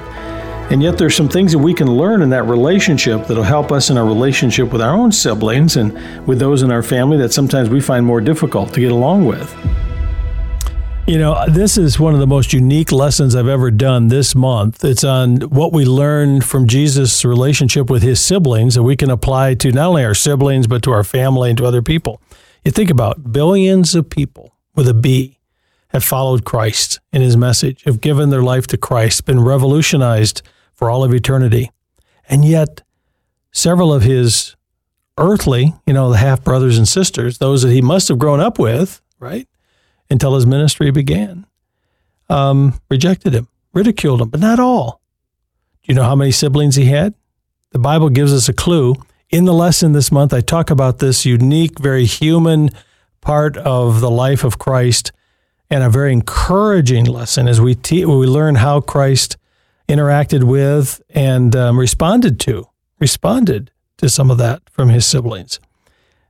And 0.71 0.81
yet, 0.81 0.99
there's 0.99 1.17
some 1.17 1.29
things 1.29 1.51
that 1.51 1.59
we 1.59 1.75
can 1.75 1.91
learn 1.91 2.23
in 2.23 2.31
that 2.31 2.45
relationship 2.45 3.27
that'll 3.27 3.43
help 3.43 3.73
us 3.73 3.91
in 3.91 3.99
our 3.99 4.07
relationship 4.07 4.73
with 4.73 4.81
our 4.81 4.95
own 4.95 5.11
siblings 5.11 5.77
and 5.77 5.93
with 6.29 6.39
those 6.39 6.63
in 6.63 6.71
our 6.71 6.83
family 6.83 7.17
that 7.17 7.33
sometimes 7.33 7.69
we 7.69 7.81
find 7.81 8.07
more 8.07 8.21
difficult 8.21 8.73
to 8.75 8.81
get 8.81 8.93
along 8.93 9.27
with. 9.27 9.53
You 11.09 11.19
know, 11.19 11.45
this 11.49 11.77
is 11.77 11.99
one 11.99 12.15
of 12.15 12.21
the 12.21 12.27
most 12.29 12.53
unique 12.53 12.93
lessons 12.93 13.35
I've 13.35 13.49
ever 13.49 13.73
done 13.73 14.07
this 14.07 14.37
month. 14.37 14.85
It's 14.85 15.03
on 15.03 15.41
what 15.41 15.73
we 15.73 15.85
learned 15.85 16.45
from 16.45 16.69
Jesus' 16.69 17.25
relationship 17.25 17.91
with 17.91 18.05
his 18.05 18.21
siblings 18.21 18.77
that 18.77 18.85
we 18.85 18.95
can 18.95 19.11
apply 19.11 19.55
to 19.55 19.73
not 19.73 19.89
only 19.89 20.05
our 20.05 20.15
siblings, 20.15 20.69
but 20.69 20.85
to 20.85 20.93
our 20.93 21.03
family 21.03 21.49
and 21.49 21.59
to 21.59 21.67
other 21.67 21.83
people. 21.83 22.23
You 22.65 22.71
think 22.71 22.91
about 22.91 23.33
billions 23.33 23.97
of 23.97 24.09
people 24.09 24.55
with 24.77 24.87
a 24.87 24.95
B 24.95 25.41
have 25.89 26.05
followed 26.05 26.45
Christ 26.45 27.01
in 27.13 27.23
his 27.23 27.37
message, 27.37 27.83
have 27.83 28.01
given 28.01 28.31
their 28.31 28.43
life 28.43 28.69
to 28.69 28.77
Christ, 28.77 29.25
been 29.25 29.41
revolutionized 29.41 30.43
for 30.81 30.91
all 30.91 31.05
of 31.05 31.13
eternity. 31.13 31.71
And 32.27 32.43
yet, 32.43 32.81
several 33.53 33.93
of 33.93 34.03
his 34.03 34.57
earthly, 35.19 35.75
you 35.87 35.93
know, 35.93 36.11
the 36.11 36.17
half 36.17 36.43
brothers 36.43 36.79
and 36.79 36.89
sisters, 36.89 37.37
those 37.37 37.61
that 37.63 37.71
he 37.71 37.83
must 37.83 38.09
have 38.09 38.19
grown 38.19 38.41
up 38.41 38.59
with, 38.59 39.03
right, 39.19 39.47
until 40.09 40.35
his 40.35 40.47
ministry 40.47 40.91
began, 40.91 41.45
um, 42.31 42.81
rejected 42.89 43.35
him, 43.35 43.47
ridiculed 43.75 44.23
him, 44.23 44.31
but 44.31 44.41
not 44.41 44.59
all. 44.59 45.03
Do 45.83 45.93
you 45.93 45.95
know 45.95 46.05
how 46.05 46.17
many 46.17 46.31
siblings 46.31 46.77
he 46.77 46.87
had? 46.87 47.13
The 47.73 47.79
Bible 47.79 48.09
gives 48.09 48.33
us 48.33 48.49
a 48.49 48.55
clue. 48.55 48.95
In 49.29 49.45
the 49.45 49.53
lesson 49.53 49.93
this 49.93 50.11
month, 50.11 50.33
I 50.33 50.41
talk 50.41 50.71
about 50.71 50.99
this 50.99 51.27
unique, 51.27 51.79
very 51.79 52.07
human 52.07 52.71
part 53.21 53.59
of 53.59 54.01
the 54.01 54.11
life 54.11 54.45
of 54.45 54.59
Christ 54.59 55.13
and 55.69 55.85
a 55.85 55.91
very 55.91 56.15
encouraging 56.15 57.05
lesson 57.05 57.49
as 57.49 57.61
we, 57.61 57.75
te- 57.75 58.07
we 58.07 58.27
learn 58.27 58.55
how 58.55 58.81
Christ 58.81 59.37
interacted 59.91 60.45
with 60.45 61.03
and 61.11 61.55
um, 61.55 61.79
responded 61.79 62.39
to, 62.41 62.67
responded 62.99 63.71
to 63.99 64.09
some 64.09 64.31
of 64.31 64.39
that 64.39 64.63
from 64.71 64.89
his 64.89 65.05
siblings. 65.05 65.61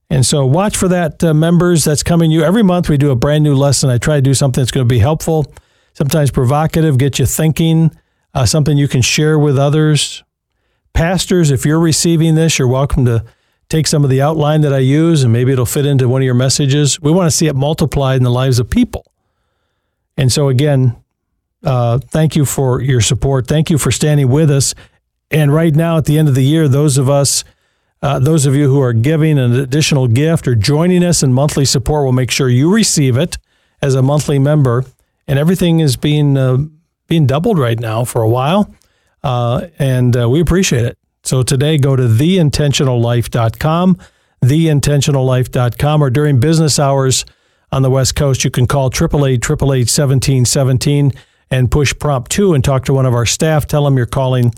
And 0.08 0.26
so 0.26 0.44
watch 0.44 0.76
for 0.76 0.88
that, 0.88 1.22
uh, 1.22 1.32
members. 1.32 1.84
That's 1.84 2.02
coming 2.02 2.32
you 2.32 2.42
every 2.42 2.64
month. 2.64 2.88
We 2.88 2.96
do 2.96 3.10
a 3.10 3.16
brand 3.16 3.44
new 3.44 3.54
lesson. 3.54 3.90
I 3.90 3.98
try 3.98 4.16
to 4.16 4.22
do 4.22 4.34
something 4.34 4.60
that's 4.60 4.72
going 4.72 4.86
to 4.86 4.92
be 4.92 4.98
helpful, 4.98 5.52
sometimes 5.92 6.32
provocative, 6.32 6.98
get 6.98 7.20
you 7.20 7.26
thinking, 7.26 7.92
uh, 8.34 8.46
something 8.46 8.76
you 8.76 8.88
can 8.88 9.02
share 9.02 9.38
with 9.38 9.56
others. 9.56 10.24
Pastors, 10.92 11.52
if 11.52 11.64
you're 11.64 11.78
receiving 11.78 12.34
this, 12.34 12.58
you're 12.58 12.66
welcome 12.66 13.04
to 13.04 13.24
take 13.68 13.86
some 13.86 14.02
of 14.02 14.10
the 14.10 14.20
outline 14.20 14.62
that 14.62 14.72
I 14.72 14.78
use 14.78 15.22
and 15.22 15.32
maybe 15.32 15.52
it'll 15.52 15.64
fit 15.64 15.86
into 15.86 16.08
one 16.08 16.22
of 16.22 16.26
your 16.26 16.34
messages. 16.34 17.00
We 17.00 17.12
want 17.12 17.30
to 17.30 17.36
see 17.36 17.46
it 17.46 17.54
multiplied 17.54 18.16
in 18.16 18.24
the 18.24 18.30
lives 18.30 18.58
of 18.58 18.68
people. 18.68 19.06
And 20.16 20.32
so, 20.32 20.48
again, 20.48 20.96
uh, 21.64 21.98
thank 21.98 22.36
you 22.36 22.44
for 22.44 22.80
your 22.80 23.00
support. 23.00 23.46
Thank 23.46 23.70
you 23.70 23.78
for 23.78 23.90
standing 23.90 24.28
with 24.28 24.50
us. 24.50 24.74
And 25.30 25.54
right 25.54 25.74
now, 25.74 25.98
at 25.98 26.06
the 26.06 26.18
end 26.18 26.28
of 26.28 26.34
the 26.34 26.44
year, 26.44 26.66
those 26.68 26.98
of 26.98 27.08
us, 27.08 27.44
uh, 28.02 28.18
those 28.18 28.46
of 28.46 28.54
you 28.54 28.68
who 28.68 28.80
are 28.80 28.92
giving 28.92 29.38
an 29.38 29.52
additional 29.52 30.08
gift 30.08 30.48
or 30.48 30.54
joining 30.54 31.04
us 31.04 31.22
in 31.22 31.32
monthly 31.32 31.64
support, 31.64 32.04
will 32.04 32.12
make 32.12 32.30
sure 32.30 32.48
you 32.48 32.72
receive 32.72 33.16
it 33.16 33.38
as 33.82 33.94
a 33.94 34.02
monthly 34.02 34.38
member. 34.38 34.84
And 35.28 35.38
everything 35.38 35.80
is 35.80 35.96
being 35.96 36.36
uh, 36.36 36.58
being 37.06 37.26
doubled 37.26 37.58
right 37.58 37.78
now 37.78 38.04
for 38.04 38.22
a 38.22 38.28
while, 38.28 38.72
uh, 39.22 39.66
and 39.78 40.16
uh, 40.16 40.28
we 40.28 40.40
appreciate 40.40 40.84
it. 40.84 40.98
So 41.22 41.42
today, 41.42 41.76
go 41.76 41.94
to 41.94 42.04
theintentionallife.com, 42.04 43.98
theintentionallife.com, 44.44 46.02
or 46.02 46.10
during 46.10 46.40
business 46.40 46.78
hours 46.78 47.24
on 47.72 47.82
the 47.82 47.90
West 47.90 48.16
Coast, 48.16 48.42
you 48.44 48.50
can 48.50 48.66
call 48.66 48.86
888 48.86 49.34
888 49.34 49.78
1717 49.90 51.12
and 51.50 51.70
push 51.70 51.94
prompt 51.98 52.30
two 52.30 52.54
and 52.54 52.62
talk 52.62 52.84
to 52.84 52.94
one 52.94 53.06
of 53.06 53.14
our 53.14 53.26
staff. 53.26 53.66
Tell 53.66 53.84
them 53.84 53.96
you're 53.96 54.06
calling 54.06 54.52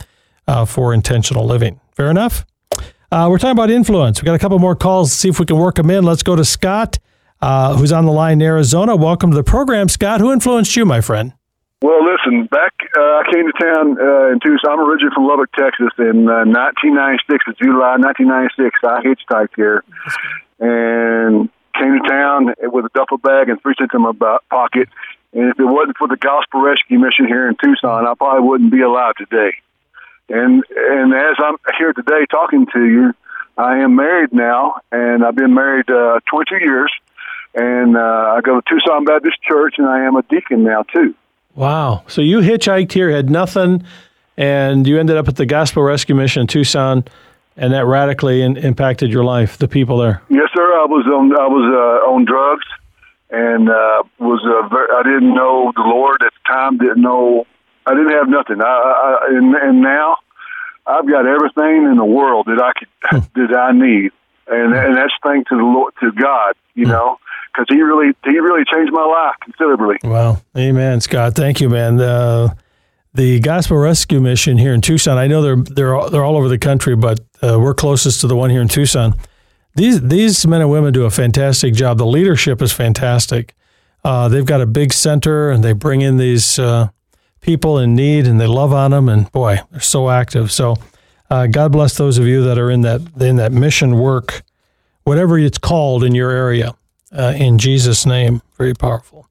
uh, 0.47 0.65
for 0.65 0.93
intentional 0.93 1.47
living. 1.47 1.81
Fair 1.95 2.11
enough? 2.11 2.45
Uh, 3.11 3.29
we're 3.29 3.39
talking 3.39 3.53
about 3.53 3.71
influence. 3.71 4.23
We 4.23 4.27
got 4.27 4.35
a 4.35 4.39
couple 4.39 4.59
more 4.59 4.77
calls. 4.77 5.13
See 5.13 5.29
if 5.29 5.39
we 5.39 5.47
can 5.47 5.57
work 5.57 5.77
them 5.77 5.91
in. 5.91 6.05
Let's 6.05 6.23
go 6.23 6.35
to 6.35 6.45
Scott, 6.45 6.99
uh, 7.41 7.77
who's 7.77 7.93
on 7.93 8.07
the 8.07 8.13
line 8.13 8.41
in 8.41 8.43
Arizona. 8.43 8.97
Welcome 8.97 9.31
to 9.31 9.37
the 9.37 9.45
program, 9.45 9.89
Scott. 9.89 10.21
Who 10.21 10.33
influenced 10.33 10.75
you, 10.77 10.87
my 10.87 11.01
friend? 11.01 11.33
Well, 11.83 11.99
listen, 12.05 12.47
back 12.47 12.73
uh, 12.97 13.01
I 13.01 13.23
came 13.33 13.45
to 13.45 13.53
town 13.61 13.99
uh, 14.01 14.33
in 14.33 14.41
Tucson. 14.41 14.71
I'm 14.71 14.81
originally 14.81 15.13
from 15.15 15.27
Lubbock, 15.27 15.51
Texas. 15.53 15.91
In 15.99 16.29
uh, 16.29 16.47
1996, 16.47 17.45
in 17.49 17.55
July 17.61 17.97
1996, 17.99 18.79
I 18.85 19.03
hitchhiked 19.03 19.57
here 19.57 19.83
and 20.61 21.51
came 21.75 21.99
to 21.99 22.09
town 22.09 22.55
with 22.71 22.85
a 22.85 22.91
duffel 22.95 23.19
bag 23.19 23.49
and 23.49 23.61
three 23.61 23.75
cents 23.77 23.91
in 23.95 24.03
my 24.03 24.13
pocket 24.49 24.89
and 25.33 25.51
if 25.51 25.59
it 25.59 25.65
wasn't 25.65 25.97
for 25.97 26.09
the 26.09 26.17
Gospel 26.17 26.61
Rescue 26.61 26.99
Mission 26.99 27.27
here 27.27 27.49
in 27.49 27.57
Tucson, 27.63 28.07
I 28.07 28.15
probably 28.15 28.47
wouldn't 28.47 28.71
be 28.71 28.83
alive 28.83 29.15
today. 29.17 29.53
And 30.29 30.63
and 30.77 31.15
as 31.15 31.37
I'm 31.39 31.57
here 31.79 31.93
today 31.93 32.27
talking 32.31 32.67
to 32.75 32.85
you, 32.85 33.15
I 33.57 33.79
am 33.79 33.97
married 33.97 34.33
now, 34.33 34.81
and 34.91 35.25
I've 35.25 35.35
been 35.35 35.55
married 35.55 35.91
uh, 35.91 36.21
20 36.31 36.65
years. 36.65 36.93
And 37.55 37.97
uh, 37.99 38.01
I 38.01 38.41
go 38.43 38.61
to 38.61 38.63
Tucson 38.67 39.05
Baptist 39.05 39.43
Church, 39.43 39.75
and 39.77 39.87
I 39.87 40.05
am 40.05 40.17
a 40.17 40.23
deacon 40.23 40.65
now 40.65 40.85
too. 40.85 41.15
Wow! 41.55 42.03
So 42.09 42.23
you 42.23 42.39
hitchhiked 42.39 42.93
here, 42.93 43.11
had 43.11 43.29
nothing, 43.29 43.85
and 44.39 44.87
you 44.87 44.99
ended 44.99 45.19
up 45.19 45.29
at 45.29 45.37
the 45.37 45.45
Gospel 45.45 45.83
Rescue 45.83 46.15
Mission 46.15 46.43
in 46.43 46.47
Tucson, 46.47 47.05
and 47.59 47.75
that 47.75 47.85
radically 47.85 48.41
in, 48.41 48.57
impacted 48.57 49.11
your 49.11 49.25
life, 49.25 49.59
the 49.59 49.69
people 49.69 49.99
there. 49.99 50.23
Yes, 50.31 50.49
sir. 50.55 50.63
I 50.63 50.87
was 50.87 51.05
on 51.07 51.33
I 51.39 51.47
was 51.47 52.05
uh, 52.07 52.11
on 52.11 52.25
drugs 52.25 52.65
and 53.33 53.69
uh, 53.69 54.03
was 54.21 54.45
uh, 54.45 54.69
very, 54.69 54.89
I 54.95 55.03
didn't 55.03 55.35
know 55.35 55.73
the 55.75 55.83
Lord 55.83 56.23
at 56.23 56.33
the 56.33 56.53
time. 56.53 56.77
Didn't 56.77 57.01
know 57.01 57.47
I 57.87 57.95
didn't 57.95 58.13
have 58.13 58.29
nothing. 58.29 58.61
I, 58.61 58.67
I 58.67 59.27
and, 59.31 59.55
and 59.55 59.81
now 59.81 60.17
I've 60.87 61.09
got 61.09 61.27
everything 61.27 61.89
in 61.91 61.97
the 61.97 62.05
world 62.05 62.47
that 62.47 62.63
I 62.63 62.73
could 62.79 62.89
hmm. 63.03 63.41
that 63.41 63.57
I 63.57 63.73
need, 63.73 64.13
and 64.47 64.75
and 64.75 64.97
that's 64.97 65.15
thanks 65.25 65.49
to 65.49 65.57
the 65.57 65.65
Lord 65.65 65.95
to 66.01 66.13
God. 66.13 66.55
You 66.75 66.85
hmm. 66.85 66.93
know. 66.93 67.19
Because 67.55 67.67
he 67.69 67.83
really, 67.83 68.15
he 68.25 68.39
really 68.39 68.65
changed 68.65 68.95
my 68.95 69.05
life 69.05 69.35
considerably. 69.43 69.97
Wow, 70.03 70.41
Amen, 70.57 71.03
Scott. 71.03 71.35
Thank 71.35 71.61
you, 71.61 71.69
man. 71.69 72.01
Uh, 72.01 72.55
the 73.13 73.41
Gospel 73.41 73.77
Rescue 73.77 74.23
Mission 74.23 74.57
here 74.57 74.73
in 74.73 74.81
Tucson. 74.81 75.19
I 75.19 75.27
know 75.27 75.43
they're 75.43 75.57
they're 75.57 75.95
all, 75.95 76.09
they're 76.09 76.25
all 76.25 76.39
over 76.39 76.49
the 76.49 76.57
country, 76.57 76.97
but 76.97 77.21
uh, 77.43 77.59
we're 77.61 77.75
closest 77.75 78.23
to 78.23 78.27
the 78.27 78.35
one 78.35 78.49
here 78.49 78.63
in 78.63 78.69
Tucson 78.69 79.15
these 79.75 80.01
these 80.01 80.47
men 80.47 80.61
and 80.61 80.71
women 80.71 80.93
do 80.93 81.05
a 81.05 81.11
fantastic 81.11 81.75
job. 81.75 81.99
The 81.99 82.07
leadership 82.07 82.61
is 82.61 82.73
fantastic. 82.73 83.55
Uh, 84.05 84.29
they've 84.29 84.45
got 84.45 84.61
a 84.61 84.67
big 84.67 84.93
center, 84.93 85.51
and 85.51 85.63
they 85.63 85.73
bring 85.73 86.01
in 86.01 86.17
these 86.17 86.59
uh, 86.59 86.89
people 87.41 87.79
in 87.79 87.95
need, 87.95 88.27
and 88.27 88.41
they 88.41 88.47
love 88.47 88.73
on 88.73 88.91
them. 88.91 89.09
And 89.09 89.31
boy, 89.33 89.61
they're 89.71 89.81
so 89.81 90.11
active. 90.11 90.51
So, 90.51 90.77
uh, 91.31 91.47
God 91.47 91.73
bless 91.73 91.97
those 91.97 92.19
of 92.19 92.27
you 92.27 92.45
that 92.45 92.59
are 92.59 92.71
in 92.71 92.83
that 92.83 93.01
in 93.21 93.37
that 93.37 93.53
mission 93.53 93.99
work, 93.99 94.43
whatever 95.05 95.39
it's 95.39 95.59
called 95.59 96.05
in 96.05 96.15
your 96.15 96.31
area. 96.31 96.75
Uh, 97.17 97.35
in 97.37 97.59
Jesus' 97.59 98.07
name, 98.07 98.41
very 98.57 98.75
powerful. 98.75 99.29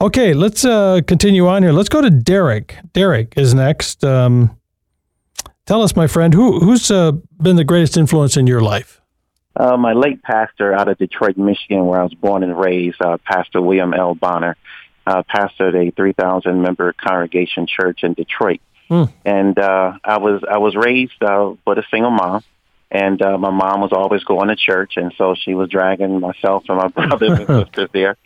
Okay, 0.00 0.32
let's 0.32 0.64
uh, 0.64 1.02
continue 1.06 1.46
on 1.46 1.62
here. 1.62 1.72
Let's 1.72 1.90
go 1.90 2.00
to 2.00 2.08
Derek. 2.08 2.76
Derek 2.94 3.34
is 3.36 3.52
next. 3.52 4.02
Um, 4.02 4.58
tell 5.66 5.82
us, 5.82 5.94
my 5.94 6.06
friend, 6.06 6.32
who 6.34 6.60
who's 6.60 6.90
uh, 6.90 7.12
been 7.40 7.56
the 7.56 7.64
greatest 7.64 7.96
influence 7.96 8.36
in 8.36 8.46
your 8.46 8.60
life? 8.60 8.99
Uh, 9.56 9.76
my 9.76 9.92
late 9.92 10.22
pastor 10.22 10.72
out 10.72 10.88
of 10.88 10.96
Detroit, 10.98 11.36
Michigan, 11.36 11.84
where 11.86 12.00
I 12.00 12.04
was 12.04 12.14
born 12.14 12.42
and 12.42 12.58
raised, 12.58 13.00
uh, 13.02 13.18
Pastor 13.24 13.60
William 13.60 13.92
L. 13.92 14.14
Bonner, 14.14 14.56
uh, 15.06 15.22
pastored 15.22 15.74
a 15.74 15.90
3,000 15.90 16.62
member 16.62 16.92
congregation 16.92 17.66
church 17.66 18.00
in 18.02 18.14
Detroit. 18.14 18.60
Mm. 18.88 19.12
And 19.24 19.58
uh, 19.58 19.92
I 20.04 20.18
was 20.18 20.42
I 20.48 20.58
was 20.58 20.74
raised 20.74 21.22
uh, 21.22 21.54
with 21.64 21.78
a 21.78 21.84
single 21.92 22.10
mom, 22.10 22.42
and 22.90 23.22
uh, 23.22 23.38
my 23.38 23.50
mom 23.50 23.80
was 23.80 23.92
always 23.92 24.24
going 24.24 24.48
to 24.48 24.56
church, 24.56 24.94
and 24.96 25.14
so 25.16 25.36
she 25.36 25.54
was 25.54 25.70
dragging 25.70 26.18
myself 26.18 26.64
and 26.68 26.78
my 26.78 26.88
brothers 27.06 27.38
and 27.38 27.46
sisters 27.46 27.88
there. 27.92 28.16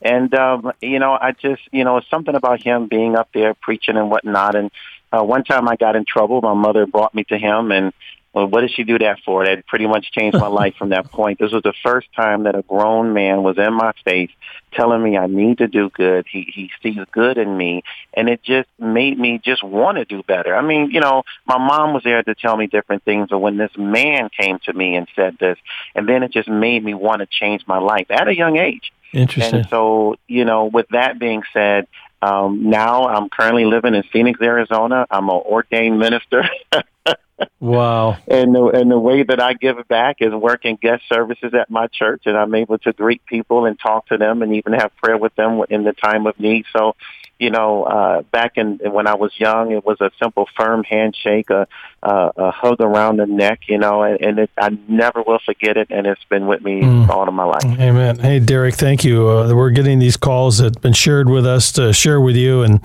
And 0.00 0.32
um, 0.34 0.72
you 0.80 1.00
know, 1.00 1.12
I 1.12 1.32
just 1.32 1.62
you 1.72 1.82
know, 1.82 1.96
it's 1.96 2.08
something 2.08 2.36
about 2.36 2.62
him 2.62 2.86
being 2.86 3.16
up 3.16 3.30
there 3.34 3.54
preaching 3.54 3.96
and 3.96 4.10
whatnot. 4.10 4.54
And 4.54 4.70
uh, 5.12 5.24
one 5.24 5.42
time 5.42 5.68
I 5.68 5.74
got 5.74 5.96
in 5.96 6.04
trouble. 6.04 6.40
My 6.40 6.54
mother 6.54 6.86
brought 6.86 7.14
me 7.14 7.24
to 7.24 7.36
him, 7.36 7.72
and 7.72 7.92
well, 8.32 8.46
what 8.46 8.62
did 8.62 8.72
she 8.72 8.84
do 8.84 8.98
that 8.98 9.18
for? 9.24 9.44
That 9.44 9.66
pretty 9.66 9.86
much 9.86 10.10
changed 10.12 10.38
my 10.38 10.46
life 10.62 10.74
from 10.76 10.90
that 10.90 11.10
point. 11.10 11.38
This 11.38 11.52
was 11.52 11.62
the 11.62 11.74
first 11.82 12.08
time 12.14 12.44
that 12.44 12.54
a 12.54 12.62
grown 12.62 13.12
man 13.12 13.42
was 13.42 13.58
in 13.58 13.74
my 13.74 13.92
face 14.04 14.30
telling 14.72 15.02
me 15.02 15.18
I 15.18 15.26
need 15.26 15.58
to 15.58 15.68
do 15.68 15.90
good. 15.90 16.26
He 16.30 16.50
he 16.52 16.70
sees 16.82 17.04
good 17.12 17.36
in 17.36 17.56
me, 17.56 17.82
and 18.14 18.28
it 18.28 18.42
just 18.42 18.68
made 18.78 19.18
me 19.18 19.40
just 19.44 19.62
want 19.62 19.98
to 19.98 20.04
do 20.04 20.22
better. 20.22 20.54
I 20.56 20.62
mean, 20.62 20.90
you 20.90 21.00
know, 21.00 21.24
my 21.46 21.58
mom 21.58 21.92
was 21.92 22.02
there 22.04 22.22
to 22.22 22.34
tell 22.34 22.56
me 22.56 22.66
different 22.66 23.04
things, 23.04 23.28
but 23.30 23.38
when 23.38 23.56
this 23.56 23.72
man 23.76 24.30
came 24.36 24.58
to 24.64 24.72
me 24.72 24.96
and 24.96 25.06
said 25.14 25.36
this, 25.38 25.58
and 25.94 26.08
then 26.08 26.22
it 26.22 26.32
just 26.32 26.48
made 26.48 26.82
me 26.82 26.94
want 26.94 27.20
to 27.20 27.26
change 27.26 27.66
my 27.66 27.78
life 27.78 28.06
at 28.10 28.28
a 28.28 28.34
young 28.34 28.56
age. 28.56 28.92
Interesting. 29.12 29.60
And 29.60 29.68
so, 29.68 30.16
you 30.26 30.46
know, 30.46 30.66
with 30.66 30.88
that 30.90 31.18
being 31.18 31.42
said, 31.52 31.86
um, 32.22 32.70
now 32.70 33.08
I'm 33.08 33.28
currently 33.28 33.64
living 33.66 33.94
in 33.94 34.04
Phoenix, 34.04 34.40
Arizona. 34.40 35.06
I'm 35.10 35.28
an 35.28 35.36
ordained 35.36 35.98
minister. 35.98 36.48
wow. 37.60 38.16
And 38.28 38.54
the, 38.54 38.64
and 38.66 38.90
the 38.90 38.98
way 38.98 39.22
that 39.22 39.40
I 39.40 39.54
give 39.54 39.76
back 39.88 40.16
is 40.20 40.32
working 40.32 40.76
guest 40.80 41.02
services 41.08 41.52
at 41.54 41.70
my 41.70 41.86
church, 41.86 42.22
and 42.26 42.36
I'm 42.36 42.54
able 42.54 42.78
to 42.78 42.92
greet 42.92 43.24
people 43.26 43.66
and 43.66 43.78
talk 43.78 44.06
to 44.08 44.16
them 44.16 44.42
and 44.42 44.54
even 44.54 44.72
have 44.74 44.94
prayer 44.96 45.16
with 45.16 45.34
them 45.34 45.62
in 45.70 45.84
the 45.84 45.92
time 45.92 46.26
of 46.26 46.38
need. 46.38 46.64
So, 46.72 46.94
you 47.38 47.50
know, 47.50 47.82
uh, 47.82 48.22
back 48.22 48.52
in 48.56 48.78
when 48.84 49.06
I 49.06 49.14
was 49.14 49.32
young, 49.36 49.72
it 49.72 49.84
was 49.84 50.00
a 50.00 50.10
simple, 50.22 50.46
firm 50.56 50.84
handshake, 50.84 51.50
a, 51.50 51.66
a, 52.02 52.32
a 52.36 52.50
hug 52.52 52.80
around 52.80 53.16
the 53.16 53.26
neck, 53.26 53.62
you 53.66 53.78
know, 53.78 54.02
and, 54.02 54.20
and 54.20 54.38
it, 54.38 54.50
I 54.56 54.78
never 54.86 55.22
will 55.22 55.40
forget 55.44 55.76
it, 55.76 55.88
and 55.90 56.06
it's 56.06 56.22
been 56.24 56.46
with 56.46 56.62
me 56.62 56.82
mm. 56.82 57.08
all 57.08 57.26
of 57.26 57.34
my 57.34 57.44
life. 57.44 57.64
Amen. 57.64 58.18
Hey, 58.18 58.38
Derek, 58.38 58.76
thank 58.76 59.02
you. 59.02 59.28
Uh, 59.28 59.52
we're 59.54 59.70
getting 59.70 59.98
these 59.98 60.16
calls 60.16 60.58
that 60.58 60.76
have 60.76 60.82
been 60.82 60.92
shared 60.92 61.28
with 61.28 61.44
us 61.44 61.72
to 61.72 61.92
share 61.92 62.20
with 62.20 62.36
you. 62.36 62.62
And 62.62 62.80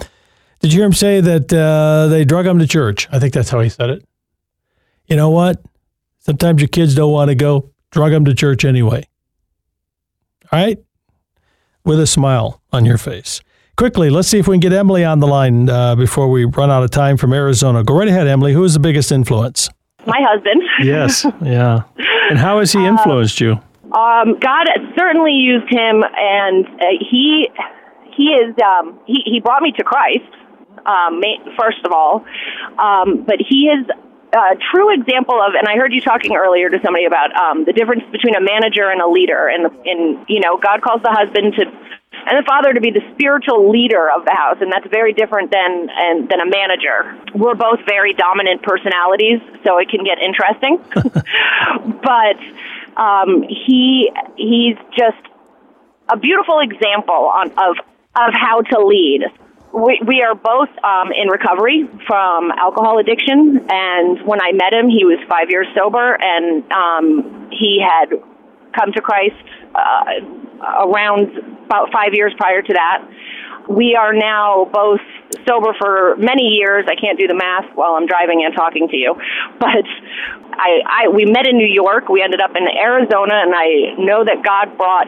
did 0.60 0.74
you 0.74 0.80
hear 0.80 0.88
him 0.88 0.94
say 0.94 1.22
that 1.22 1.54
uh, 1.54 2.08
they 2.08 2.26
drug 2.26 2.48
him 2.48 2.58
to 2.58 2.68
church? 2.68 3.08
I 3.12 3.20
think 3.20 3.34
that's 3.34 3.50
how 3.50 3.60
he 3.60 3.70
said 3.70 3.92
it. 3.92 4.06
You 5.08 5.16
know 5.16 5.30
what? 5.30 5.62
Sometimes 6.20 6.62
your 6.62 6.68
kids 6.68 6.96
don't 6.96 7.12
want 7.12 7.30
to 7.30 7.36
go. 7.36 7.72
Drug 7.92 8.12
them 8.12 8.26
to 8.26 8.34
church 8.34 8.66
anyway. 8.66 9.08
All 10.52 10.60
right? 10.60 10.78
With 11.84 12.00
a 12.00 12.08
smile 12.08 12.62
on 12.72 12.86
your 12.86 12.98
face 12.98 13.42
quickly, 13.78 14.10
let's 14.10 14.28
see 14.28 14.40
if 14.40 14.48
we 14.48 14.56
can 14.56 14.60
get 14.60 14.74
Emily 14.74 15.06
on 15.06 15.20
the 15.20 15.28
line 15.28 15.70
uh, 15.70 15.96
before 15.96 16.30
we 16.30 16.44
run 16.44 16.70
out 16.70 16.84
of 16.84 16.90
time 16.90 17.16
from 17.16 17.32
Arizona. 17.32 17.84
Go 17.84 17.96
right 17.96 18.08
ahead, 18.08 18.28
Emily. 18.28 18.52
Who 18.52 18.64
is 18.64 18.74
the 18.74 18.80
biggest 18.80 19.12
influence? 19.12 19.70
My 20.06 20.20
husband. 20.20 20.62
yes, 20.84 21.26
yeah. 21.42 21.84
And 22.30 22.38
how 22.38 22.60
has 22.60 22.74
he 22.74 22.80
uh, 22.80 22.90
influenced 22.90 23.40
you? 23.40 23.54
Um, 23.94 24.38
God 24.40 24.68
certainly 24.98 25.32
used 25.32 25.72
him, 25.72 26.04
and 26.04 26.66
uh, 26.66 26.86
he 27.10 27.48
he 28.16 28.24
is 28.24 28.56
um, 28.64 29.00
he 29.06 29.22
he 29.26 29.40
brought 29.40 29.62
me 29.62 29.72
to 29.78 29.84
Christ. 29.84 30.26
Um, 30.86 31.22
first 31.60 31.86
of 31.86 31.92
all, 31.92 32.26
um, 32.80 33.24
but 33.26 33.38
he 33.48 33.68
is 33.68 33.86
a 34.34 34.56
true 34.72 34.94
example 34.94 35.40
of, 35.42 35.54
and 35.56 35.68
I 35.68 35.76
heard 35.76 35.94
you 35.94 36.02
talking 36.02 36.36
earlier 36.36 36.70
to 36.70 36.80
somebody 36.84 37.06
about 37.06 37.34
um, 37.36 37.66
the 37.66 37.74
difference 37.74 38.04
between 38.12 38.36
a 38.36 38.42
manager 38.42 38.90
and 38.90 39.02
a 39.02 39.08
leader. 39.08 39.48
And, 39.48 39.72
in 39.86 40.26
you 40.28 40.42
know, 40.42 40.58
God 40.58 40.82
calls 40.82 41.02
the 41.02 41.12
husband 41.12 41.54
to 41.56 41.66
and 42.26 42.44
the 42.44 42.48
father 42.48 42.74
to 42.74 42.82
be 42.82 42.92
the 42.92 43.04
spiritual 43.14 43.70
leader 43.72 44.10
of 44.12 44.26
the 44.26 44.34
house, 44.34 44.58
and 44.60 44.72
that's 44.72 44.88
very 44.88 45.14
different 45.14 45.52
than 45.52 45.88
and, 45.90 46.28
than 46.28 46.42
a 46.42 46.46
manager. 46.46 47.16
We're 47.34 47.56
both 47.56 47.80
very 47.88 48.14
dominant 48.14 48.64
personalities, 48.64 49.40
so 49.64 49.78
it 49.78 49.88
can 49.90 50.04
get 50.04 50.20
interesting. 50.20 50.84
but 52.04 52.38
um, 53.00 53.44
he 53.44 54.12
he's 54.36 54.76
just 54.98 55.24
a 56.10 56.18
beautiful 56.18 56.60
example 56.60 57.32
on, 57.32 57.52
of 57.52 57.78
of 58.16 58.34
how 58.34 58.62
to 58.62 58.86
lead. 58.86 59.24
We, 59.74 60.00
we 60.08 60.22
are 60.24 60.34
both 60.34 60.70
um, 60.84 61.12
in 61.12 61.28
recovery 61.28 61.88
from 62.08 62.52
alcohol 62.52 63.00
addiction, 63.00 63.68
and 63.70 64.26
when 64.26 64.40
I 64.42 64.52
met 64.54 64.74
him, 64.74 64.90
he 64.90 65.04
was 65.04 65.20
five 65.30 65.50
years 65.50 65.68
sober, 65.76 66.18
and 66.20 66.64
um, 66.72 67.50
he 67.52 67.84
had 67.84 68.16
come 68.74 68.92
to 68.94 69.02
Christ 69.02 69.36
uh, 69.76 70.88
around 70.88 71.36
about 71.66 71.92
five 71.92 72.14
years 72.14 72.34
prior 72.38 72.62
to 72.62 72.74
that. 72.74 73.04
We 73.70 74.00
are 74.00 74.14
now 74.14 74.70
both 74.72 75.04
sober 75.46 75.76
for 75.78 76.16
many 76.16 76.56
years. 76.56 76.86
I 76.88 76.96
can't 76.96 77.20
do 77.20 77.28
the 77.28 77.36
math 77.36 77.68
while 77.76 78.00
I'm 78.00 78.08
driving 78.08 78.44
and 78.46 78.56
talking 78.56 78.88
to 78.88 78.96
you, 78.96 79.14
but 79.60 79.84
I, 80.56 80.80
I 80.88 81.08
we 81.10 81.26
met 81.26 81.46
in 81.46 81.58
New 81.58 81.68
York. 81.68 82.08
We 82.08 82.24
ended 82.24 82.40
up 82.40 82.56
in 82.56 82.64
Arizona, 82.64 83.44
and 83.44 83.54
I 83.54 84.00
know 84.00 84.24
that 84.24 84.42
God 84.44 84.78
brought 84.78 85.08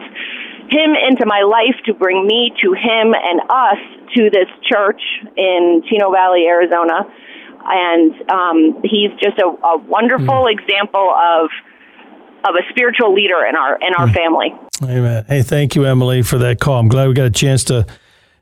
him 0.70 0.94
into 0.94 1.26
my 1.26 1.42
life 1.42 1.76
to 1.86 1.94
bring 1.94 2.26
me 2.26 2.52
to 2.62 2.72
him 2.72 3.12
and 3.12 3.40
us 3.50 3.82
to 4.16 4.30
this 4.30 4.48
church 4.70 5.02
in 5.36 5.82
Chino 5.88 6.10
Valley, 6.12 6.46
Arizona. 6.46 7.04
And 7.62 8.30
um, 8.30 8.82
he's 8.84 9.10
just 9.20 9.38
a, 9.38 9.46
a 9.46 9.78
wonderful 9.78 10.46
mm. 10.46 10.52
example 10.52 11.14
of 11.14 11.50
of 12.42 12.54
a 12.54 12.62
spiritual 12.70 13.12
leader 13.12 13.44
in 13.46 13.54
our 13.54 13.76
in 13.76 13.92
our 13.98 14.06
mm. 14.06 14.14
family. 14.14 14.54
Amen. 14.82 15.24
Hey, 15.28 15.42
thank 15.42 15.74
you, 15.74 15.84
Emily, 15.84 16.22
for 16.22 16.38
that 16.38 16.58
call. 16.58 16.78
I'm 16.78 16.88
glad 16.88 17.08
we 17.08 17.14
got 17.14 17.26
a 17.26 17.30
chance 17.30 17.64
to 17.64 17.86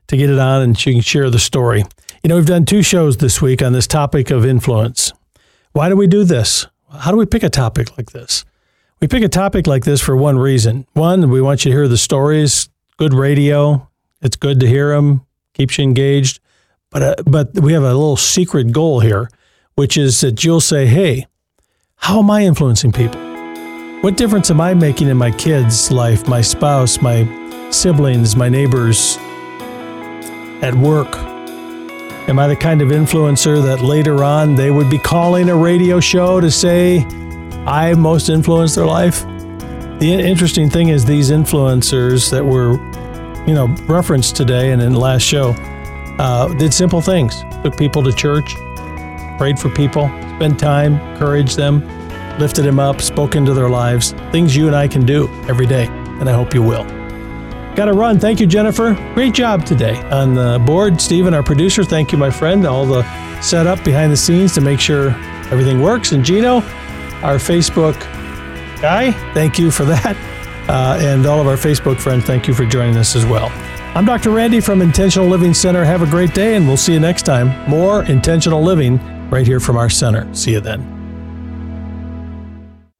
to 0.07 0.17
get 0.17 0.29
it 0.29 0.39
on 0.39 0.61
and 0.61 0.77
she 0.77 0.93
can 0.93 1.01
share 1.01 1.29
the 1.29 1.39
story. 1.39 1.83
You 2.23 2.29
know, 2.29 2.35
we've 2.35 2.45
done 2.45 2.65
two 2.65 2.81
shows 2.81 3.17
this 3.17 3.41
week 3.41 3.61
on 3.61 3.73
this 3.73 3.87
topic 3.87 4.31
of 4.31 4.45
influence. 4.45 5.13
Why 5.73 5.89
do 5.89 5.95
we 5.95 6.07
do 6.07 6.23
this? 6.23 6.65
How 6.91 7.11
do 7.11 7.17
we 7.17 7.25
pick 7.25 7.43
a 7.43 7.49
topic 7.49 7.95
like 7.97 8.11
this? 8.11 8.43
We 9.01 9.07
pick 9.07 9.23
a 9.23 9.29
topic 9.29 9.65
like 9.65 9.85
this 9.85 10.01
for 10.01 10.15
one 10.15 10.37
reason. 10.37 10.85
One, 10.93 11.29
we 11.29 11.41
want 11.41 11.63
you 11.63 11.71
to 11.71 11.77
hear 11.77 11.87
the 11.87 11.97
stories. 11.97 12.69
Good 12.97 13.13
radio. 13.13 13.87
It's 14.21 14.35
good 14.35 14.59
to 14.59 14.67
hear 14.67 14.93
them. 14.93 15.25
Keeps 15.53 15.77
you 15.77 15.85
engaged. 15.85 16.41
But 16.89 17.01
uh, 17.01 17.15
but 17.25 17.59
we 17.59 17.73
have 17.73 17.83
a 17.83 17.93
little 17.93 18.17
secret 18.17 18.71
goal 18.71 18.99
here, 18.99 19.29
which 19.75 19.95
is 19.95 20.19
that 20.21 20.43
you'll 20.43 20.59
say, 20.59 20.85
"Hey, 20.85 21.27
how 21.95 22.19
am 22.19 22.29
I 22.29 22.43
influencing 22.43 22.91
people? 22.91 23.21
What 24.01 24.17
difference 24.17 24.49
am 24.49 24.59
I 24.59 24.73
making 24.73 25.07
in 25.07 25.17
my 25.17 25.31
kids' 25.31 25.91
life, 25.91 26.27
my 26.27 26.41
spouse, 26.41 27.01
my 27.01 27.27
siblings, 27.69 28.35
my 28.35 28.49
neighbors, 28.49 29.17
at 30.61 30.73
work? 30.73 31.15
Am 32.27 32.39
I 32.39 32.47
the 32.47 32.55
kind 32.55 32.81
of 32.81 32.89
influencer 32.89 33.61
that 33.63 33.81
later 33.81 34.23
on 34.23 34.55
they 34.55 34.71
would 34.71 34.89
be 34.89 34.97
calling 34.97 35.49
a 35.49 35.55
radio 35.55 35.99
show 35.99 36.39
to 36.39 36.49
say, 36.51 37.05
I 37.69 37.93
most 37.93 38.29
influenced 38.29 38.75
their 38.75 38.87
life. 38.87 39.21
The 39.99 40.11
interesting 40.11 40.71
thing 40.71 40.89
is 40.89 41.05
these 41.05 41.29
influencers 41.29 42.31
that 42.31 42.43
were, 42.43 42.71
you 43.45 43.53
know, 43.53 43.67
referenced 43.85 44.35
today 44.35 44.71
and 44.71 44.81
in 44.81 44.93
the 44.93 44.99
last 44.99 45.21
show 45.21 45.51
uh, 46.17 46.47
did 46.55 46.73
simple 46.73 46.99
things. 46.99 47.43
Took 47.63 47.77
people 47.77 48.01
to 48.01 48.11
church, 48.11 48.55
prayed 49.37 49.59
for 49.59 49.69
people, 49.69 50.07
spent 50.37 50.59
time, 50.59 50.95
encouraged 51.11 51.57
them, 51.57 51.87
lifted 52.39 52.63
them 52.63 52.79
up, 52.79 53.01
spoke 53.01 53.35
into 53.35 53.53
their 53.53 53.69
lives. 53.69 54.13
Things 54.31 54.55
you 54.55 54.65
and 54.65 54.75
I 54.75 54.87
can 54.87 55.05
do 55.05 55.27
every 55.47 55.67
day, 55.67 55.85
and 55.85 56.27
I 56.27 56.33
hope 56.33 56.55
you 56.55 56.63
will. 56.63 56.85
Got 57.75 57.85
to 57.85 57.93
run. 57.93 58.19
Thank 58.19 58.39
you, 58.39 58.47
Jennifer. 58.47 58.95
Great 59.13 59.35
job 59.35 59.63
today 59.63 59.95
on 60.09 60.33
the 60.33 60.59
board. 60.65 60.99
Stephen, 60.99 61.35
our 61.35 61.43
producer, 61.43 61.83
thank 61.83 62.11
you, 62.11 62.17
my 62.17 62.31
friend. 62.31 62.65
All 62.65 62.87
the 62.87 63.03
setup 63.41 63.83
behind 63.83 64.11
the 64.11 64.17
scenes 64.17 64.55
to 64.55 64.61
make 64.61 64.79
sure 64.79 65.11
everything 65.51 65.81
works. 65.81 66.13
And 66.13 66.25
Gino, 66.25 66.63
our 67.23 67.35
Facebook 67.35 67.99
guy. 68.81 69.11
Thank 69.33 69.59
you 69.59 69.71
for 69.71 69.85
that. 69.85 70.15
Uh, 70.69 70.97
and 71.01 71.25
all 71.25 71.41
of 71.41 71.47
our 71.47 71.55
Facebook 71.55 71.99
friends, 71.99 72.25
thank 72.25 72.47
you 72.47 72.53
for 72.53 72.65
joining 72.65 72.95
us 72.95 73.15
as 73.15 73.25
well. 73.25 73.49
I'm 73.95 74.05
Dr. 74.05 74.29
Randy 74.29 74.59
from 74.59 74.81
Intentional 74.81 75.27
Living 75.27 75.53
Center. 75.53 75.83
Have 75.83 76.03
a 76.03 76.07
great 76.07 76.33
day, 76.35 76.55
and 76.55 76.67
we'll 76.67 76.77
see 76.77 76.93
you 76.93 76.99
next 76.99 77.23
time. 77.23 77.69
More 77.69 78.03
intentional 78.03 78.61
living 78.61 78.99
right 79.29 79.47
here 79.47 79.59
from 79.59 79.77
our 79.77 79.89
center. 79.89 80.31
See 80.33 80.51
you 80.51 80.59
then. 80.59 80.98